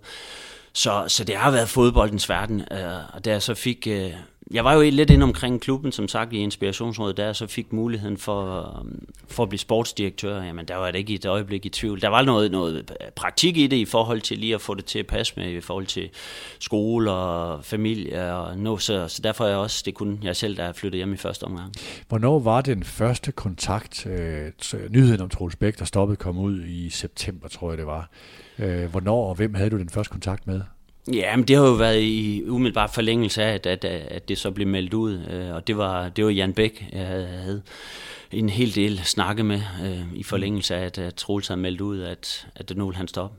[0.74, 2.62] Så, så det har været fodboldens verden.
[2.72, 4.12] Øh, og da jeg så fik øh,
[4.52, 8.18] jeg var jo lidt inde omkring klubben, som sagt, i Inspirationsrådet, der så fik muligheden
[8.18, 10.44] for, øhm, for at blive sportsdirektør.
[10.44, 12.02] Jamen, der var det ikke et øjeblik i tvivl.
[12.02, 14.86] Der var noget, noget øh, praktik i det, i forhold til lige at få det
[14.86, 16.10] til at passe med, i forhold til
[16.60, 20.58] skole og familie og nå, så, så derfor er jeg også, det kun jeg selv,
[20.58, 21.74] der er flyttet hjem i første omgang.
[22.08, 24.52] Hvornår var den første kontakt, øh,
[24.90, 28.10] nyheden om Troels Bæk, der stoppede, kom ud i september, tror jeg det var.
[28.60, 30.62] Øh, hvornår og hvem havde du den første kontakt med?
[31.08, 34.52] Ja, men det har jo været i umiddelbart forlængelse af, at, at, at det så
[34.52, 35.26] blev meldt ud.
[35.30, 37.62] Øh, og det var, det var Jan Bæk, jeg havde
[38.32, 42.02] en hel del snakke med øh, i forlængelse af, at, at Troels havde meldt ud,
[42.02, 43.38] at, at det nu ville han stoppe.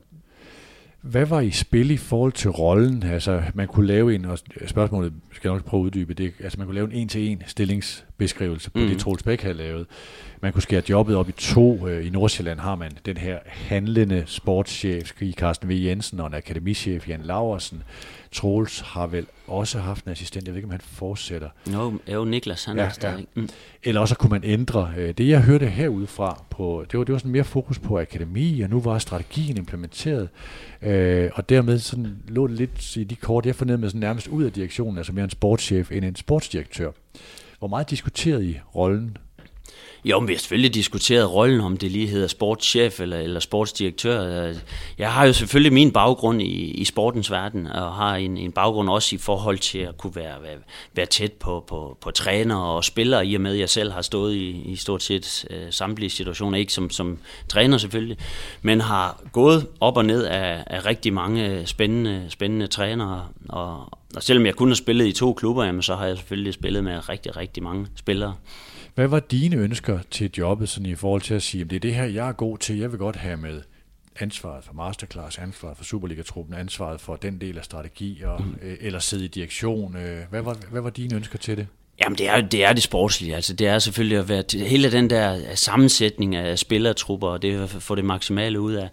[1.01, 3.03] Hvad var i spil i forhold til rollen?
[3.03, 6.57] Altså, man kunne lave en, og spørgsmålet skal jeg nok prøve at uddybe det, altså
[6.57, 8.87] man kunne lave en en-til-en stillingsbeskrivelse på mm.
[8.87, 9.87] det, Troels Bæk havde lavet.
[10.41, 11.87] Man kunne skære jobbet op i to.
[11.87, 15.71] Øh, I Nordsjælland har man den her handlende sportschef, Carsten V.
[15.71, 17.83] Jensen, og en akademichef, Jan Laversen.
[18.31, 21.49] Troels har vel også haft en assistent, jeg ved ikke, om han fortsætter.
[21.73, 23.27] Jo, jo Niklas, han ja, er stadig.
[23.35, 23.41] Ja.
[23.41, 23.49] Mm.
[23.83, 24.93] Eller også kunne man ændre.
[24.97, 28.61] Øh, det jeg hørte herudefra, på, det var, det var sådan mere fokus på akademi,
[28.61, 30.29] og nu var strategien implementeret.
[30.81, 34.43] Øh, og dermed sådan lå det lidt i de kort, jeg fornemmede sådan nærmest ud
[34.43, 36.91] af direktionen, altså mere en sportschef end en sportsdirektør.
[37.59, 39.17] Hvor meget diskuterede I rollen
[40.05, 44.53] jo, men vi har selvfølgelig diskuteret rollen, om det lige hedder sportschef eller, eller sportsdirektør.
[44.97, 48.89] Jeg har jo selvfølgelig min baggrund i, i sportens verden, og har en, en baggrund
[48.89, 50.57] også i forhold til at kunne være, være,
[50.93, 54.01] være tæt på, på, på træner og spillere, i og med at jeg selv har
[54.01, 57.17] stået i, i stort set øh, samtlige situationer, ikke som, som
[57.49, 58.17] træner selvfølgelig,
[58.61, 63.77] men har gået op og ned af, af rigtig mange spændende, spændende trænere, og,
[64.15, 66.83] og selvom jeg kun har spillet i to klubber, jamen, så har jeg selvfølgelig spillet
[66.83, 68.35] med rigtig, rigtig mange spillere.
[69.01, 71.79] Hvad var dine ønsker til jobbet sådan i forhold til at sige, at det er
[71.79, 73.61] det her, jeg er god til, jeg vil godt have med
[74.19, 78.55] ansvaret for masterclass, ansvaret for Superliga-truppen, ansvaret for den del af strategi, og, mm.
[78.61, 79.95] øh, eller sidde i direktion.
[79.95, 81.67] Øh, hvad, var, hvad var dine ønsker til det?
[82.03, 83.35] Jamen, det er, det er det sportslige.
[83.35, 87.69] Altså, det er selvfølgelig at være hele den der sammensætning af spillertrupper, og det at
[87.69, 88.89] få det maksimale ud af,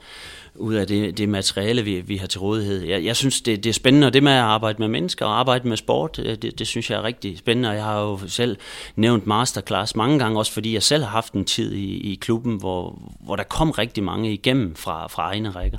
[0.59, 2.85] ud af det, det materiale, vi, vi har til rådighed.
[2.85, 5.39] Jeg, jeg synes, det, det er spændende, og det med at arbejde med mennesker og
[5.39, 8.19] arbejde med sport, øh, det, det synes jeg er rigtig spændende, og jeg har jo
[8.27, 8.57] selv
[8.97, 12.57] nævnt masterclass mange gange, også fordi jeg selv har haft en tid i, i klubben,
[12.57, 15.79] hvor, hvor der kom rigtig mange igennem fra, fra egne rækker.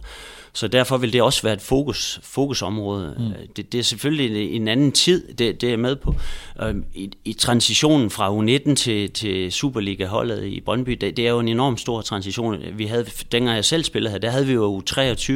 [0.53, 3.15] Så derfor vil det også være et fokus, fokusområde.
[3.19, 3.53] Mm.
[3.55, 6.15] Det, det er selvfølgelig en anden tid, det, det er jeg med på.
[6.61, 11.39] Øhm, I, I transitionen fra U19 til, til Superliga-holdet i Brøndby, det, det er jo
[11.39, 12.57] en enorm stor transition.
[12.73, 15.33] Vi havde, dengang jeg selv spillede her, der havde vi jo U23,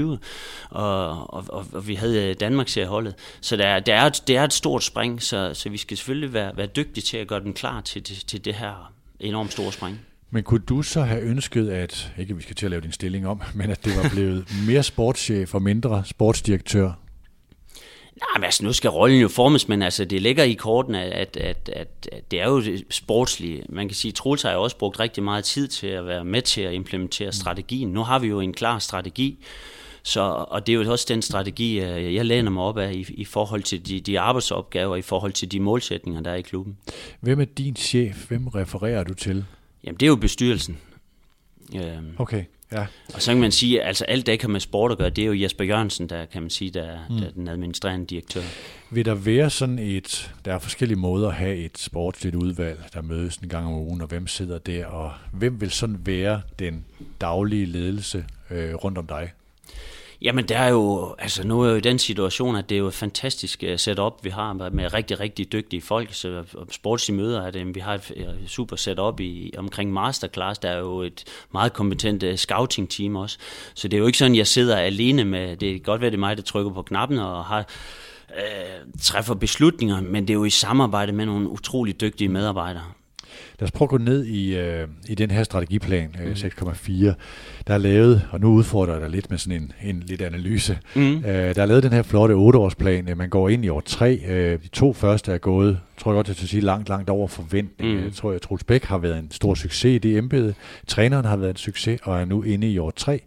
[0.69, 3.15] og, og, og, og vi havde Danmarks holdet.
[3.41, 6.57] Så der, der er, det er et stort spring, så, så vi skal selvfølgelig være,
[6.57, 9.99] være dygtige til at gøre den klar til, til, til det her enormt store spring.
[10.33, 12.91] Men kunne du så have ønsket, at, ikke at vi skal til at lave din
[12.91, 16.85] stilling om, men at det var blevet mere sportschef og mindre sportsdirektør?
[16.85, 21.37] Nej, men altså, nu skal rollen jo formes, men altså, det ligger i korten, at,
[21.37, 23.63] at, at, at det er jo det sportslige.
[23.69, 26.25] Man kan sige, at Troels har jo også brugt rigtig meget tid til at være
[26.25, 27.31] med til at implementere mm.
[27.31, 27.89] strategien.
[27.89, 29.45] Nu har vi jo en klar strategi,
[30.03, 31.79] så, og det er jo også den strategi,
[32.15, 35.51] jeg læner mig op af i, i forhold til de, de arbejdsopgaver, i forhold til
[35.51, 36.77] de målsætninger, der er i klubben.
[37.19, 38.27] Hvem er din chef?
[38.27, 39.45] Hvem refererer du til?
[39.83, 40.77] Jamen, det er jo bestyrelsen.
[41.75, 42.85] Øhm, okay, ja.
[43.13, 45.25] Og så kan man sige, altså, alt det kan med sport at gøre, det er
[45.25, 47.17] jo Jesper Jørgensen, der kan man sige, der, mm.
[47.17, 48.41] der er den administrerende direktør.
[48.89, 53.01] Vil der være sådan et, der er forskellige måder at have et sportsligt udvalg, der
[53.01, 56.85] mødes en gang om ugen, og hvem sidder der, og hvem vil sådan være den
[57.21, 59.31] daglige ledelse øh, rundt om dig?
[60.23, 62.87] Jamen, der er jo, altså nu er jo i den situation, at det er jo
[62.87, 67.51] et fantastisk øh, setup, vi har med rigtig, rigtig dygtige folk, så sportslige møder er
[67.51, 67.75] det.
[67.75, 72.23] Vi har et øh, super setup i, omkring masterclass, der er jo et meget kompetent
[72.23, 73.37] øh, scouting team også.
[73.73, 76.17] Så det er jo ikke sådan, jeg sidder alene med, det kan godt være, det
[76.17, 77.69] er mig, der trykker på knappen og har
[78.37, 82.83] øh, træffer beslutninger, men det er jo i samarbejde med nogle utrolig dygtige medarbejdere.
[83.59, 87.13] Lad os prøve at gå ned i, øh, i den her strategiplan, øh, 6,4.
[87.67, 90.79] Der er lavet, og nu udfordrer jeg dig lidt med sådan en, en lidt analyse.
[90.95, 91.15] Mm.
[91.17, 93.17] Øh, der er lavet den her flotte 8-årsplan.
[93.17, 94.19] Man går ind i år 3.
[94.27, 97.27] Øh, de to første er gået, tror jeg godt, jeg skal sige, langt, langt over
[97.27, 97.97] forventning.
[97.97, 98.03] Mm.
[98.03, 100.53] Jeg tror, at Troels Bæk har været en stor succes i det embede.
[100.87, 103.21] Træneren har været en succes og er nu inde i år 3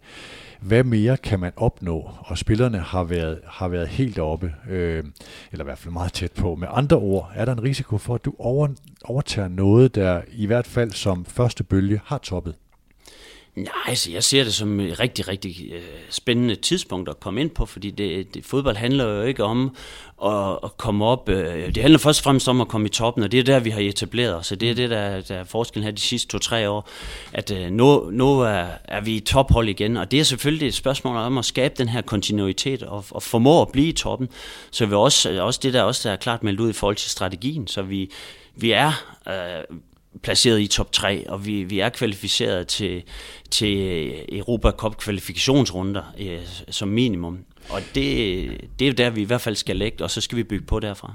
[0.67, 2.11] hvad mere kan man opnå?
[2.19, 5.05] Og spillerne har været, har været helt oppe, øh,
[5.53, 6.55] eller i hvert fald meget tæt på.
[6.55, 8.69] Med andre ord, er der en risiko for, at du over,
[9.05, 12.55] overtager noget, der i hvert fald som første bølge har toppet?
[13.57, 17.51] Nej, altså jeg ser det som et rigtig, rigtig øh, spændende tidspunkt at komme ind
[17.51, 19.77] på, fordi det, det, fodbold handler jo ikke om
[20.25, 21.29] at, at komme op.
[21.29, 23.61] Øh, det handler først og fremmest om at komme i toppen, og det er der,
[23.61, 24.47] vi har etableret os.
[24.47, 26.89] Så det er det, der, der er forskellen her de sidste to-tre år,
[27.33, 30.75] at øh, nu, nu er, er vi i tophold igen, og det er selvfølgelig et
[30.75, 34.29] spørgsmål om at skabe den her kontinuitet og, og formå at blive i toppen.
[34.71, 37.11] Så vi også, også det der også der er klart meldt ud i forhold til
[37.11, 38.11] strategien, så vi,
[38.55, 38.93] vi er
[39.29, 39.79] øh,
[40.23, 43.03] placeret i top 3, og vi, vi er kvalificeret til,
[43.51, 47.39] til Europa Cup kvalifikationsrunder øh, som minimum.
[47.71, 50.43] Og det, det er der, vi i hvert fald skal lægge, og så skal vi
[50.43, 51.15] bygge på derfra.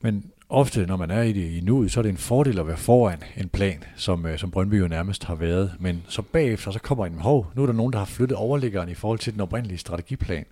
[0.00, 2.66] Men ofte, når man er i det i nuet, så er det en fordel at
[2.66, 5.72] være foran en plan, som, øh, som Brøndby jo nærmest har været.
[5.80, 8.88] Men så bagefter, så kommer en, hov, nu er der nogen, der har flyttet overliggeren
[8.88, 10.44] i forhold til den oprindelige strategiplan.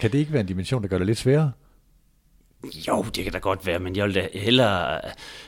[0.00, 1.52] Kan det ikke være en dimension, der gør det lidt sværere?
[2.88, 5.00] Jo, det kan da godt være, men jeg vil da hellere,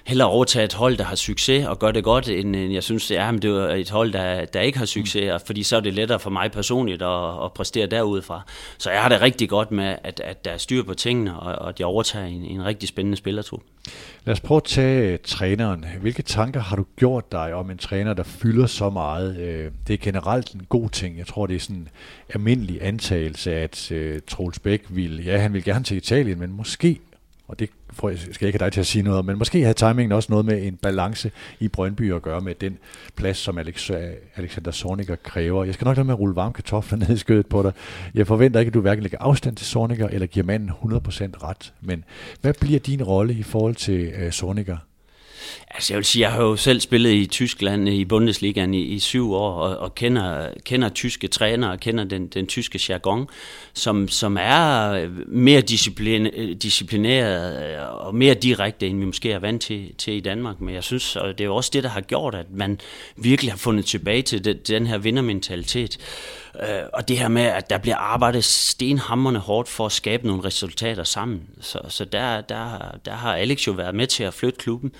[0.04, 3.16] hellere overtage et hold, der har succes og gør det godt, end jeg synes, det
[3.16, 5.46] er, men det er et hold, der, der ikke har succes, mm.
[5.46, 8.42] fordi så er det lettere for mig personligt at, at præstere derudfra.
[8.78, 11.54] Så jeg har det rigtig godt med, at, at der er styr på tingene, og,
[11.54, 13.60] og at jeg overtager en, en rigtig spændende spillertrup.
[14.24, 15.84] Lad os prøve at tage øh, træneren.
[16.00, 19.36] Hvilke tanker har du gjort dig om en træner, der fylder så meget?
[19.38, 21.18] Øh, det er generelt en god ting.
[21.18, 21.88] Jeg tror, det er sådan en
[22.34, 27.00] almindelig antagelse, at øh, Troels Bæk vil, ja, han vil gerne til Italien, men måske
[27.48, 29.38] og det får jeg, skal jeg ikke have dig til at sige noget om, men
[29.38, 31.30] måske havde timingen også noget med en balance
[31.60, 32.78] i Brøndby at gøre med den
[33.16, 33.90] plads, som Alex,
[34.36, 35.64] Alexander Sorniger kræver.
[35.64, 37.72] Jeg skal nok lade med at rulle varme kartofler ned i skødet på dig.
[38.14, 40.74] Jeg forventer ikke, at du hverken lægger afstand til Sorniger eller giver manden 100%
[41.42, 42.04] ret, men
[42.40, 44.76] hvad bliver din rolle i forhold til øh, uh, Sorniger?
[45.76, 48.98] Altså jeg vil sige, jeg har jo selv spillet i Tyskland i Bundesligaen i, i
[48.98, 53.28] syv år, og, og kender, kender tyske trænere, og kender den, den tyske jargon,
[53.74, 59.62] som, som er mere disciplin, disciplineret øh, og mere direkte, end vi måske er vant
[59.62, 60.60] til, til i Danmark.
[60.60, 62.80] Men jeg synes, og det er jo også det, der har gjort, at man
[63.16, 65.98] virkelig har fundet tilbage til den, den her vindermentalitet.
[66.62, 70.44] Øh, og det her med, at der bliver arbejdet stenhammerne hårdt for at skabe nogle
[70.44, 71.42] resultater sammen.
[71.60, 72.68] Så, så der, der,
[73.04, 74.92] der har Alex jo været med til at flytte klubben.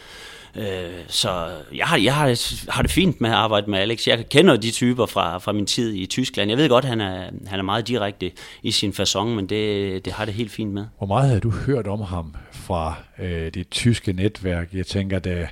[0.59, 2.27] Øh, så jeg, har, jeg har,
[2.73, 4.07] har det fint med at arbejde med Alex.
[4.07, 6.51] Jeg kender de typer fra, fra min tid i Tyskland.
[6.51, 10.05] Jeg ved godt, at han er, han er meget direkte i sin façon, men det,
[10.05, 10.85] det har det helt fint med.
[10.99, 14.75] Hvor meget har du hørt om ham fra øh, det tyske netværk?
[14.75, 15.49] Jeg tænker, da,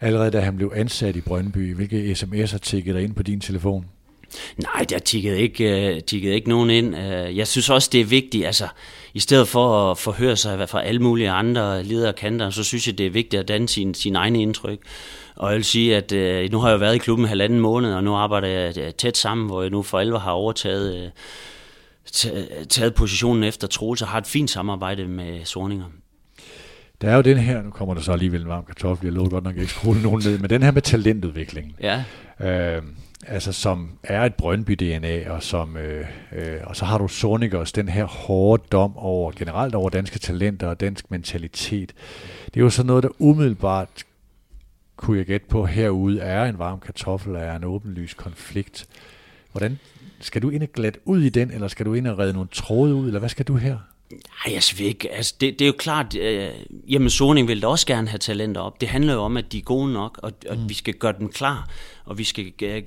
[0.00, 3.86] allerede da han blev ansat i Brøndby, hvilke sms'er tikkede der ind på din telefon?
[4.56, 6.94] Nej, der tikkede ikke, uh, tikkede ikke nogen ind.
[6.94, 8.68] Uh, jeg synes også, det er vigtigt, altså
[9.14, 12.86] i stedet for at forhøre sig fra alle mulige andre ledere og kanter, så synes
[12.86, 14.78] jeg, det er vigtigt at danne sin, sin egen indtryk.
[15.36, 18.04] Og jeg vil sige, at uh, nu har jeg været i klubben halvanden måned, og
[18.04, 21.10] nu arbejder jeg tæt sammen, hvor jeg nu for alvor har overtaget uh,
[22.68, 25.84] taget positionen efter Troels og har et fint samarbejde med Sorninger.
[27.00, 29.28] Der er jo den her, nu kommer der så alligevel en varm kartoffel, jeg lover
[29.28, 31.76] godt nok ikke skrue nogen ned, men den her med talentudvikling.
[31.80, 32.04] Ja.
[32.40, 32.82] Øh,
[33.26, 37.88] altså som er et Brøndby-DNA, og, som, øh, øh, og så har du Sonikers, den
[37.88, 41.92] her hårde dom over, generelt over danske talenter og dansk mentalitet.
[42.44, 44.04] Det er jo sådan noget, der umiddelbart
[44.96, 48.86] kunne jeg gætte på herude, er en varm kartoffel, er en åbenlys konflikt.
[49.52, 49.78] Hvordan
[50.20, 52.48] skal du ind og glat ud i den, eller skal du ind og redde nogle
[52.52, 53.78] tråde ud, eller hvad skal du her?
[54.12, 55.12] Nej, jeg vil ikke.
[55.12, 56.48] Altså, det, det er jo klart, øh,
[56.88, 58.80] jamen Soning vil da også gerne have talenter op.
[58.80, 60.68] Det handler jo om, at de er gode nok, og, og mm.
[60.68, 61.68] vi skal gøre dem klar.
[62.04, 62.82] Og vi skal, øh,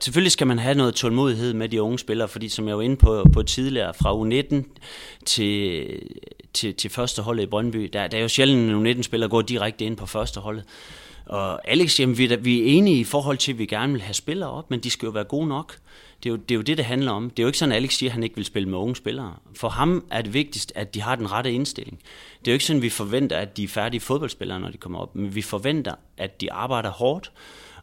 [0.00, 2.96] selvfølgelig skal man have noget tålmodighed med de unge spillere, fordi som jeg var inde
[2.96, 4.64] på, på tidligere, fra U19
[5.24, 5.86] til,
[6.54, 9.84] til, til første holdet i Brøndby, der, der er jo sjældent, at U19-spillere går direkte
[9.84, 10.64] ind på første holdet.
[11.26, 14.02] Og Alex, jamen, vi, er, vi er enige i forhold til, at vi gerne vil
[14.02, 15.76] have spillere op, men de skal jo være gode nok.
[16.26, 17.30] Det er, jo, det er jo det, det handler om.
[17.30, 18.96] Det er jo ikke sådan, at Alex siger, at han ikke vil spille med unge
[18.96, 19.34] spillere.
[19.54, 21.98] For ham er det vigtigst, at de har den rette indstilling.
[22.38, 24.78] Det er jo ikke sådan, at vi forventer, at de er færdige fodboldspillere, når de
[24.78, 25.16] kommer op.
[25.16, 27.32] Men vi forventer, at de arbejder hårdt,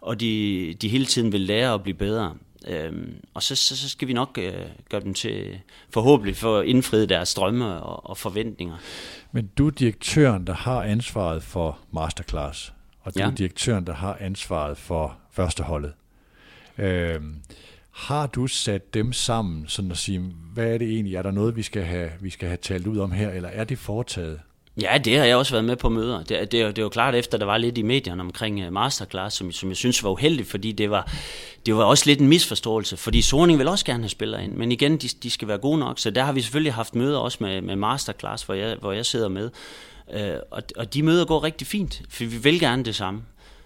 [0.01, 2.35] og de, de hele tiden vil lære at blive bedre.
[2.67, 4.53] Øhm, og så, så, så skal vi nok øh,
[4.89, 8.75] gøre dem til, forhåbentlig for at indfri deres drømme og, og forventninger.
[9.31, 13.27] Men du er direktøren, der har ansvaret for masterclass, og du ja.
[13.27, 15.93] er direktøren, der har ansvaret for førsteholdet.
[16.77, 17.35] Øhm,
[17.93, 21.15] har du sat dem sammen, sådan at sige, hvad er det egentlig?
[21.15, 23.63] Er der noget, vi skal have, vi skal have talt ud om her, eller er
[23.63, 24.39] det foretaget?
[24.81, 26.17] Ja, det har jeg også været med på møder.
[26.17, 29.35] Det, det, det, er jo klart efter, der var lidt i medierne omkring øh, Masterclass,
[29.35, 31.11] som, som jeg synes var uheldigt, fordi det var,
[31.65, 34.71] det var også lidt en misforståelse, fordi Sorning vil også gerne have spillere ind, men
[34.71, 37.37] igen, de, de skal være gode nok, så der har vi selvfølgelig haft møder også
[37.41, 39.49] med, med Masterclass, hvor jeg, hvor jeg sidder med,
[40.13, 43.21] øh, og, og de møder går rigtig fint, for vi vil gerne det samme.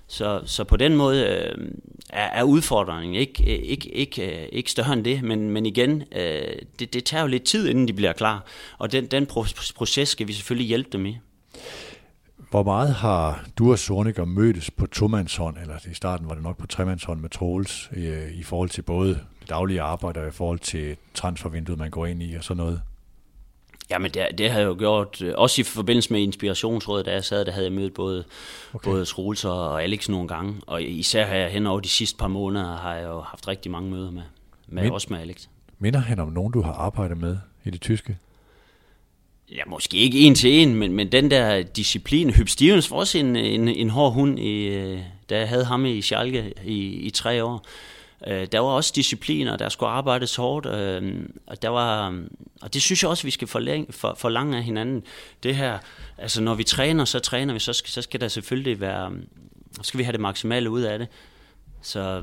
[0.07, 1.71] Så, så på den måde øh,
[2.09, 6.55] er, er udfordringen ikke, ikke, ikke, øh, ikke større end det, men, men igen, øh,
[6.79, 8.45] det, det tager jo lidt tid, inden de bliver klar,
[8.77, 9.25] og den, den
[9.75, 11.17] proces skal vi selvfølgelig hjælpe dem i.
[12.49, 16.57] Hvor meget har du og Sorniger mødtes på tomandshånd, eller i starten var det nok
[16.57, 19.09] på tremandshånd med Troels, i, i forhold til både
[19.41, 22.81] det daglige arbejde og i forhold til transfervinduet, man går ind i og sådan noget?
[23.89, 27.23] Jamen det, det har jeg jo gjort, øh, også i forbindelse med Inspirationsrådet, da jeg
[27.23, 28.23] sad, der havde jeg mødt både,
[28.73, 28.89] okay.
[28.89, 32.27] både Troels og Alex nogle gange, og især har jeg hen over de sidste par
[32.27, 34.21] måneder, har jeg jo haft rigtig mange møder med,
[34.67, 35.47] med Min, også med Alex.
[35.79, 38.17] Minder han om nogen, du har arbejdet med i det tyske?
[39.51, 42.29] Ja, måske ikke en til en, men, men den der disciplin.
[42.29, 45.85] Hyb Stevens var også en, en, en hård hund, i, øh, da jeg havde ham
[45.85, 47.65] i Schalke i, i tre år.
[48.27, 51.15] Øh, der var også discipliner, der skulle arbejdes hårdt, øh,
[51.47, 52.23] og, der var, øh,
[52.61, 55.03] og det synes jeg også, vi skal forlænge, for, forlange af hinanden.
[55.43, 55.77] Det her,
[56.17, 59.19] altså når vi træner, så træner vi, så skal, så skal der selvfølgelig være, øh,
[59.81, 61.07] skal vi have det maksimale ud af det.
[61.81, 62.21] Så,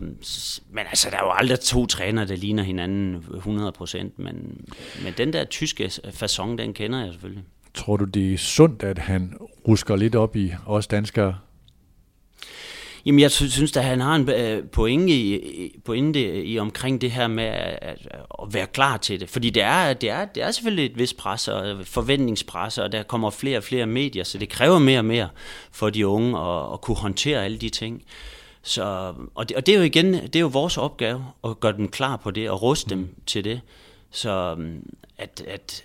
[0.70, 4.64] men altså, der er jo aldrig to trænere, der ligner hinanden 100%, men,
[5.04, 7.44] men den der tyske façon, den kender jeg selvfølgelig.
[7.74, 9.36] Tror du, det er sundt, at han
[9.68, 11.38] rusker lidt op i os danskere?
[13.06, 17.10] Jamen, jeg synes at han har en øh, pointe i, pointe øh, i omkring det
[17.10, 18.08] her med at,
[18.42, 19.28] at være klar til det.
[19.28, 23.02] Fordi det er, det, er, det er selvfølgelig et vis pres og forventningspres, og der
[23.02, 25.28] kommer flere og flere medier, så det kræver mere og mere
[25.72, 28.02] for de unge at, at kunne håndtere alle de ting.
[28.62, 31.76] Så, og, det, og det er jo igen, det er jo vores opgave at gøre
[31.76, 33.60] dem klar på det og ruste dem til det.
[34.10, 35.84] Så mm, at, at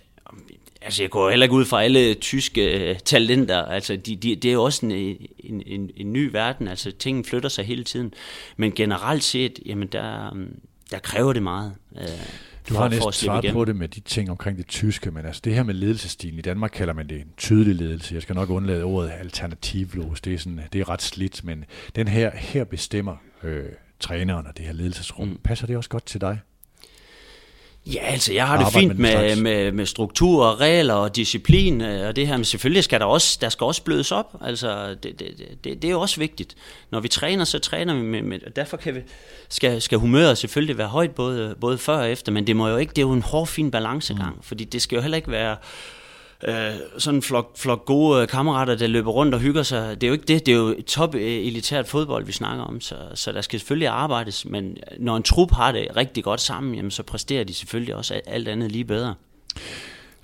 [0.82, 3.66] Altså, jeg går heller ikke ud fra alle tyske uh, talenter.
[3.66, 4.92] Altså, de, de, det er jo også en,
[5.40, 6.68] en, en, en ny verden.
[6.68, 8.14] Altså, tingene flytter sig hele tiden.
[8.58, 10.38] Men generelt set, jamen, der,
[10.92, 11.76] der kræver det meget.
[11.92, 12.02] Uh,
[12.70, 15.56] du har næsten svaret på det med de ting omkring det tyske, men altså det
[15.56, 18.14] her med ledelsestilen, i Danmark kalder man det en tydelig ledelse.
[18.14, 21.66] Jeg skal nok undlade ordet alternativlos, det er, sådan, det er ret slidt, men
[21.96, 23.64] den her, her bestemmer øh,
[24.00, 25.28] træneren og det her ledelsesrum.
[25.28, 25.40] Mm.
[25.44, 26.40] Passer det også godt til dig?
[27.86, 31.82] Ja, altså jeg har det fint med, med, med, med struktur og regler og disciplin
[31.82, 34.36] øh, og det her, men selvfølgelig skal der også, der skal også blødes op.
[34.42, 36.56] Altså det, det, det, det er jo også vigtigt.
[36.92, 39.00] Når vi træner, så træner vi med, med og derfor kan vi,
[39.50, 42.78] skal, skal humøret selvfølgelig være højt både, både før og efter, men det må jo
[42.78, 44.44] ikke, det er jo en hård fin balancegang, mm.
[44.44, 45.58] fordi det skal jo heller ikke være øh,
[46.48, 50.02] Øh, sådan en flok, flok gode øh, kammerater, der løber rundt og hygger sig.
[50.02, 52.82] Det er jo ikke det, det er jo top øh, elitært fodbold, vi snakker om,
[52.82, 56.76] så, så der skal selvfølgelig arbejdes, men når en trup har det rigtig godt sammen,
[56.76, 59.16] jamen, så præsterer de selvfølgelig også alt andet lige bedre.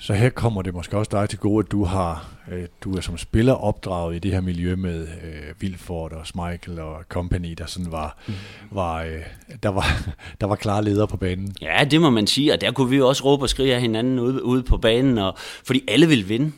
[0.06, 3.02] Så her kommer det måske også dig til gode, at du har øh, du er
[3.02, 7.66] som spiller opdraget i det her miljø med øh, Vilford og Schmeichel og company, der
[7.66, 8.34] sådan var, mm.
[8.72, 9.22] var øh,
[9.64, 9.86] der var
[10.42, 11.56] der var klare ledere på banen.
[11.62, 14.20] Ja, det må man sige, og der kunne vi også råbe og skrige af hinanden
[14.20, 16.52] ude, ude på banen, og, fordi alle vil vinde.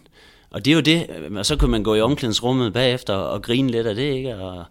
[0.51, 1.07] Og det er jo det,
[1.37, 4.35] og så kunne man gå i omklædningsrummet bagefter og grine lidt af det, ikke?
[4.35, 4.65] Og,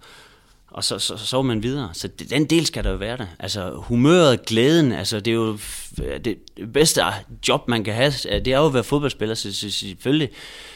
[0.70, 1.90] og så, så, så, så man videre.
[1.92, 3.26] Så det, den del skal der jo være der.
[3.38, 5.58] Altså humøret, glæden, altså det er jo
[6.02, 6.38] øh, det
[6.72, 7.02] bedste
[7.48, 10.30] job, man kan have, øh, det er jo at være fodboldspiller, så, så selvfølgelig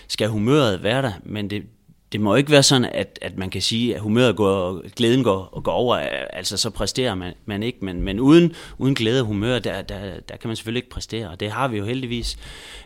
[0.09, 1.63] skal humøret være der, men det,
[2.13, 5.61] det må ikke være sådan, at, at man kan sige, at humøret går, glæden går,
[5.61, 5.97] går over,
[6.33, 10.21] altså så præsterer man, man ikke, men, men uden, uden glæde og humør, der, der,
[10.29, 12.39] der kan man selvfølgelig ikke præstere, og det har vi jo heldigvis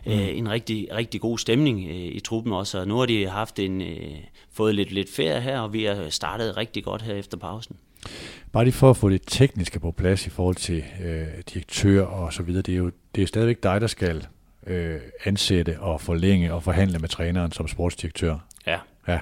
[0.05, 0.11] mm.
[0.11, 3.59] øh, en rigtig, rigtig god stemning øh, i truppen også, og nu har de haft
[3.59, 4.11] en, øh,
[4.53, 7.75] fået lidt, lidt ferie her, og vi har startet rigtig godt her efter pausen.
[8.51, 12.33] Bare lige for at få det tekniske på plads i forhold til øh, direktør og
[12.33, 14.27] så videre, det er jo det er stadigvæk dig, der skal
[14.67, 18.37] øh, ansætte og forlænge og forhandle med træneren som sportsdirektør.
[18.67, 18.77] Ja.
[19.07, 19.19] Ja.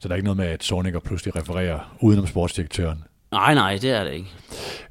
[0.00, 3.04] Så der er ikke noget med, at Sorniger pludselig refererer udenom sportsdirektøren.
[3.32, 4.28] Nej, nej, det er det ikke.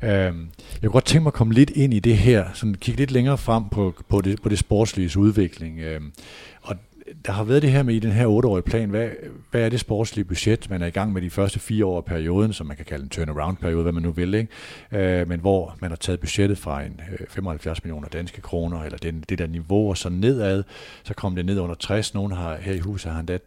[0.04, 0.50] Øhm,
[0.82, 3.12] jeg kunne godt tænke mig at komme lidt ind i det her, sådan kigge lidt
[3.12, 5.80] længere frem på, på, det, på det sportslige udvikling.
[5.80, 6.12] Øhm,
[6.62, 6.76] og
[7.26, 9.10] der har været det her med i den her otteårige plan, hvad,
[9.52, 12.06] hvad er det sportslige budget, man er i gang med de første fire år af
[12.06, 15.21] perioden, som man kan kalde en turnaround-periode, hvad man nu vil, ikke?
[15.21, 18.98] Øh, men hvor man har taget budgettet fra en øh, 75 millioner danske kroner, eller
[18.98, 20.63] den, det der niveau, og så nedad,
[21.04, 22.13] så kom det ned under 60.
[22.13, 23.40] Nogen har her i huset har endda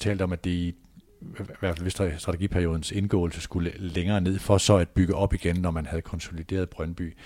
[0.00, 0.74] talt om, at det i
[1.40, 5.56] i hvert fald hvis strategiperiodens indgåelse skulle længere ned, for så at bygge op igen,
[5.56, 7.16] når man havde konsolideret Brøndby.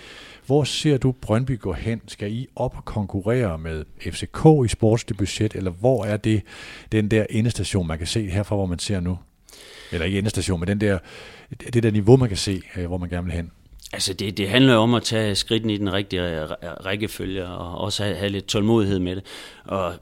[0.45, 2.01] Hvor ser du Brøndby gå hen?
[2.07, 6.41] Skal I op og konkurrere med FCK i sportsligt budget, eller hvor er det
[6.91, 9.19] den der endestation, man kan se herfra, hvor man ser nu?
[9.91, 10.99] Eller ikke endestation, men den der,
[11.73, 13.51] det der niveau, man kan se, øh, hvor man gerne vil hen.
[13.93, 18.03] Altså det, det handler om at tage skridten i den rigtige øh, rækkefølge, og også
[18.03, 19.23] have, have lidt tålmodighed med det.
[19.65, 19.93] Og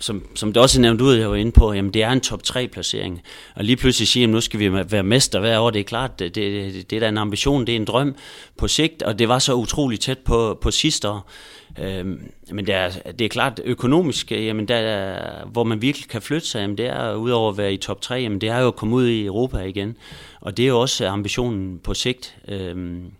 [0.00, 2.20] som, som det også er nævnt ud, jeg var inde på, jamen det er en
[2.20, 3.22] top 3 placering.
[3.54, 6.18] Og lige pludselig sige, at nu skal vi være mester hver år, det er klart,
[6.18, 8.14] det, det, det er da en ambition, det er en drøm
[8.56, 11.30] på sigt, og det var så utroligt tæt på, på sidste år.
[11.78, 16.46] Øhm, men det er, det er klart økonomisk, jamen der, hvor man virkelig kan flytte
[16.46, 18.76] sig, jamen det er udover at være i top 3, jamen det er jo at
[18.76, 19.96] komme ud i Europa igen.
[20.40, 22.36] Og det er jo også ambitionen på sigt.
[22.48, 23.10] Øhm,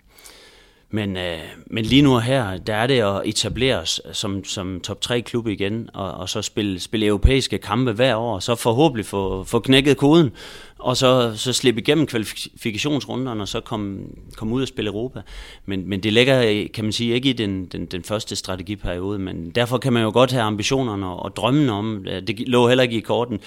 [0.90, 5.00] men, øh, men lige nu her, der er det at etablere os som, som top
[5.00, 9.06] 3 klub igen, og, og så spille, spille europæiske kampe hver år, og så forhåbentlig
[9.06, 10.30] få, få knækket koden,
[10.78, 14.00] og så, så slippe igennem kvalifikationsrunderne, og så komme,
[14.36, 15.20] komme ud og spille Europa.
[15.66, 19.50] Men, men det ligger, kan man sige, ikke i den, den, den første strategiperiode, men
[19.50, 22.96] derfor kan man jo godt have ambitionerne og, og drømmen om, det lå heller ikke
[22.96, 23.40] i korten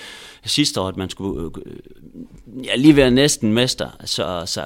[0.46, 4.64] sidste år, at man skulle øh, ja, lige være næsten mester, så, så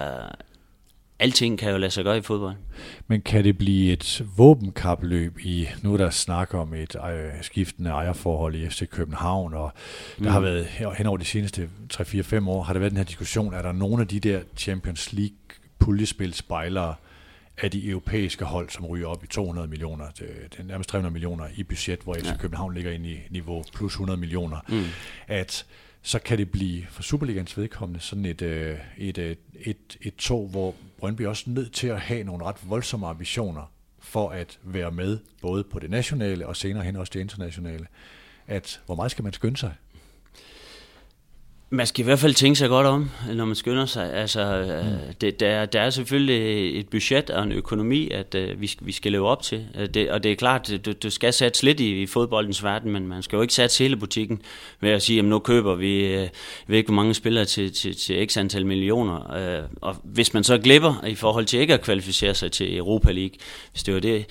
[1.20, 2.56] alting kan jo lade sig gøre i fodbold.
[3.08, 7.90] Men kan det blive et våbenkapløb i, nu er der snak om et øh, skiftende
[7.90, 9.72] ejerforhold i FC København, og
[10.18, 10.28] der mm.
[10.28, 10.66] har været
[10.98, 14.02] hen over de seneste 3-4-5 år, har der været den her diskussion, er der nogle
[14.02, 15.38] af de der Champions League
[15.80, 16.96] puljespil spejlere
[17.58, 21.46] af de europæiske hold, som ryger op i 200 millioner, det er nærmest 300 millioner
[21.56, 22.38] i budget, hvor FC ja.
[22.38, 24.84] København ligger ind i niveau plus 100 millioner, mm.
[25.28, 25.66] at
[26.02, 30.16] så kan det blive for Superligans vedkommende sådan et, øh, et, et, øh, et, et
[30.16, 30.76] tog, hvor
[31.06, 35.64] Brøndby også nødt til at have nogle ret voldsomme ambitioner for at være med, både
[35.64, 37.88] på det nationale og senere hen også det internationale.
[38.48, 39.74] At hvor meget skal man skynde sig?
[41.70, 44.14] Man skal i hvert fald tænke sig godt om, når man skynder sig.
[44.14, 45.14] Altså, mm.
[45.22, 49.12] det, der, der er selvfølgelig et budget og en økonomi, at uh, vi, vi skal
[49.12, 49.66] leve op til.
[49.76, 52.92] Øh, det, og det er klart, du, du skal satse lidt i, i fodboldens verden,
[52.92, 54.42] men man skal jo ikke satse hele butikken
[54.80, 56.28] ved at sige, at nu køber vi, uh,
[56.68, 59.18] ved ikke hvor mange spillere til, til, til x antal millioner.
[59.64, 63.12] Uh, og hvis man så glipper i forhold til ikke at kvalificere sig til Europa
[63.12, 63.38] League,
[63.72, 64.26] hvis det var det,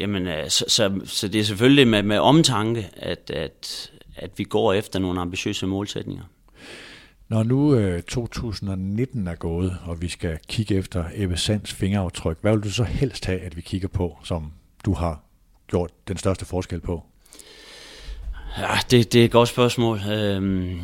[0.00, 4.44] jamen, uh, så, så, så det er selvfølgelig med, med omtanke, at, at, at vi
[4.44, 6.24] går efter nogle ambitiøse målsætninger.
[7.28, 12.52] Når nu øh, 2019 er gået, og vi skal kigge efter Ebbe Sands fingeraftryk, hvad
[12.52, 14.52] vil du så helst have, at vi kigger på, som
[14.84, 15.22] du har
[15.66, 17.02] gjort den største forskel på?
[18.58, 20.00] Ja, det, det er et godt spørgsmål.
[20.10, 20.78] Øhm,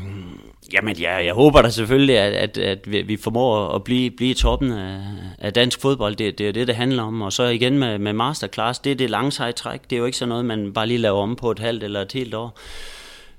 [0.72, 4.34] jamen, ja, jeg håber da selvfølgelig, at, at, at vi formår at blive, blive i
[4.34, 5.00] toppen af,
[5.38, 6.16] af dansk fodbold.
[6.16, 7.22] Det, det er det, det handler om.
[7.22, 9.90] Og så igen med, med masterclass, det er det lange træk.
[9.90, 12.00] Det er jo ikke sådan noget, man bare lige laver om på et halvt eller
[12.00, 12.58] et helt år.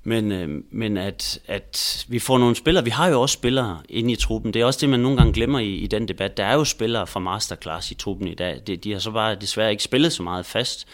[0.08, 4.12] Men, øh, men at, at vi får nogle spillere, vi har jo også spillere inde
[4.12, 6.38] i truppen, det er også det, man nogle gange glemmer i, i den debat.
[6.38, 9.36] Der er jo spillere fra masterclass i truppen i dag, de, de har så bare
[9.36, 10.88] desværre ikke spillet så meget fast,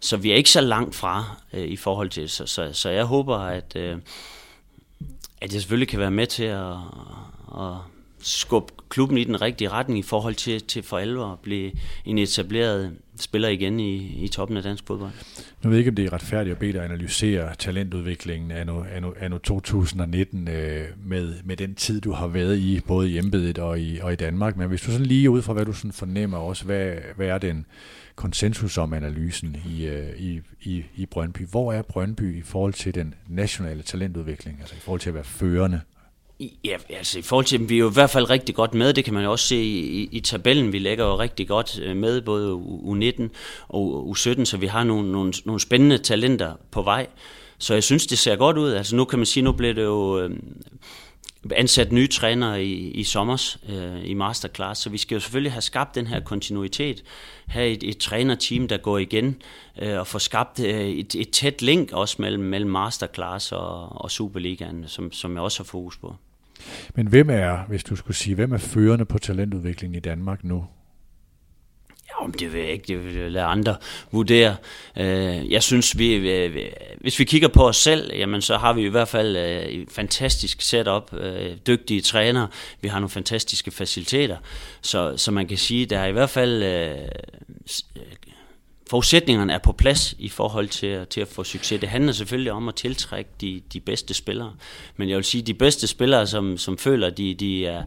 [0.00, 3.04] så vi er ikke så langt fra øh, i forhold til, så, så, så jeg
[3.04, 3.96] håber, at, øh,
[5.40, 6.72] at jeg selvfølgelig kan være med til at,
[7.58, 7.74] at
[8.20, 11.72] skubbe klubben i den rigtige retning i forhold til, til for alvor at blive
[12.04, 15.10] en etableret spiller igen i, i toppen af dansk fodbold.
[15.62, 19.12] Nu ved jeg ikke, om det er retfærdigt at bede dig analysere talentudviklingen af anno,
[19.20, 23.80] anno 2019 øh, med, med den tid, du har været i, både i embedet og
[23.80, 24.56] i, og i Danmark.
[24.56, 27.38] Men hvis du sådan lige ud fra, hvad du sådan fornemmer også, hvad, hvad er
[27.38, 27.66] den
[28.16, 31.46] konsensus om analysen i, øh, i, i, i Brøndby?
[31.50, 35.24] Hvor er Brøndby i forhold til den nationale talentudvikling, altså i forhold til at være
[35.24, 35.80] førende
[36.40, 39.04] Ja, altså i forhold til, vi er jo i hvert fald rigtig godt med, det
[39.04, 42.20] kan man jo også se i, i, tabellen, vi lægger jo rigtig godt øh, med,
[42.20, 43.28] både U19
[43.68, 47.06] og U17, så vi har nogle, nogle, nogle spændende talenter på vej.
[47.58, 48.72] Så jeg synes, det ser godt ud.
[48.72, 50.30] Altså nu kan man sige, nu bliver det jo øh,
[51.56, 55.62] ansat nye trænere i, i sommers øh, i masterclass, så vi skal jo selvfølgelig have
[55.62, 57.04] skabt den her kontinuitet,
[57.46, 59.36] have et, et trænerteam, der går igen,
[59.82, 64.10] øh, og få skabt øh, et, et tæt link også mellem, mellem masterclass og, og
[64.10, 66.14] Superligaen, som, som jeg også har fokus på.
[66.94, 70.64] Men hvem er, hvis du skulle sige, hvem er førende på talentudviklingen i Danmark nu?
[72.18, 73.76] Om det vil jeg ikke, det vil jeg lade andre
[74.12, 74.56] vurdere.
[74.98, 78.84] Øh, jeg synes, vi, øh, hvis vi kigger på os selv, jamen så har vi
[78.84, 81.12] i hvert fald øh, et fantastisk setup,
[81.66, 82.48] dygtige trænere,
[82.80, 84.36] vi har nogle fantastiske faciliteter,
[84.82, 86.62] så, så man kan sige, der er i hvert fald
[88.90, 91.80] forudsætningerne er på plads i forhold til, til at få succes.
[91.80, 94.52] Det handler selvfølgelig om at tiltrække de, de bedste spillere.
[94.96, 97.82] Men jeg vil sige, de bedste spillere, som, som føler, de, de, er,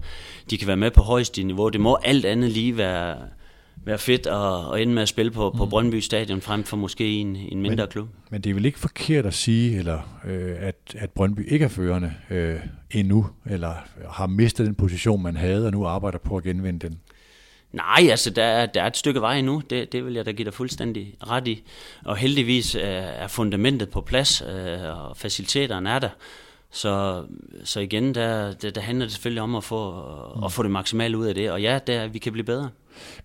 [0.50, 3.18] de kan være med på højeste niveau, det må alt andet lige være,
[3.88, 5.70] være fedt at, at ende med at spille på, på mm.
[5.70, 8.08] Brøndby Stadion frem for måske en, en mindre men, klub.
[8.30, 11.70] Men det er vel ikke forkert at sige, eller øh, at, at Brøndby ikke er
[11.70, 12.60] førende øh,
[12.92, 13.74] endnu, eller
[14.10, 17.00] har mistet den position, man havde, og nu arbejder på at genvinde den?
[17.72, 20.32] Nej, altså der er, der er et stykke vej endnu, det, det vil jeg da
[20.32, 21.64] give dig fuldstændig ret i.
[22.06, 26.10] Og heldigvis er fundamentet på plads, øh, og faciliteterne er der.
[26.72, 27.24] Så,
[27.64, 29.92] så igen, der, der, der handler det selvfølgelig om at få,
[30.36, 30.44] mm.
[30.44, 31.52] at få det maksimale ud af det.
[31.52, 32.70] Og ja, der, vi kan blive bedre.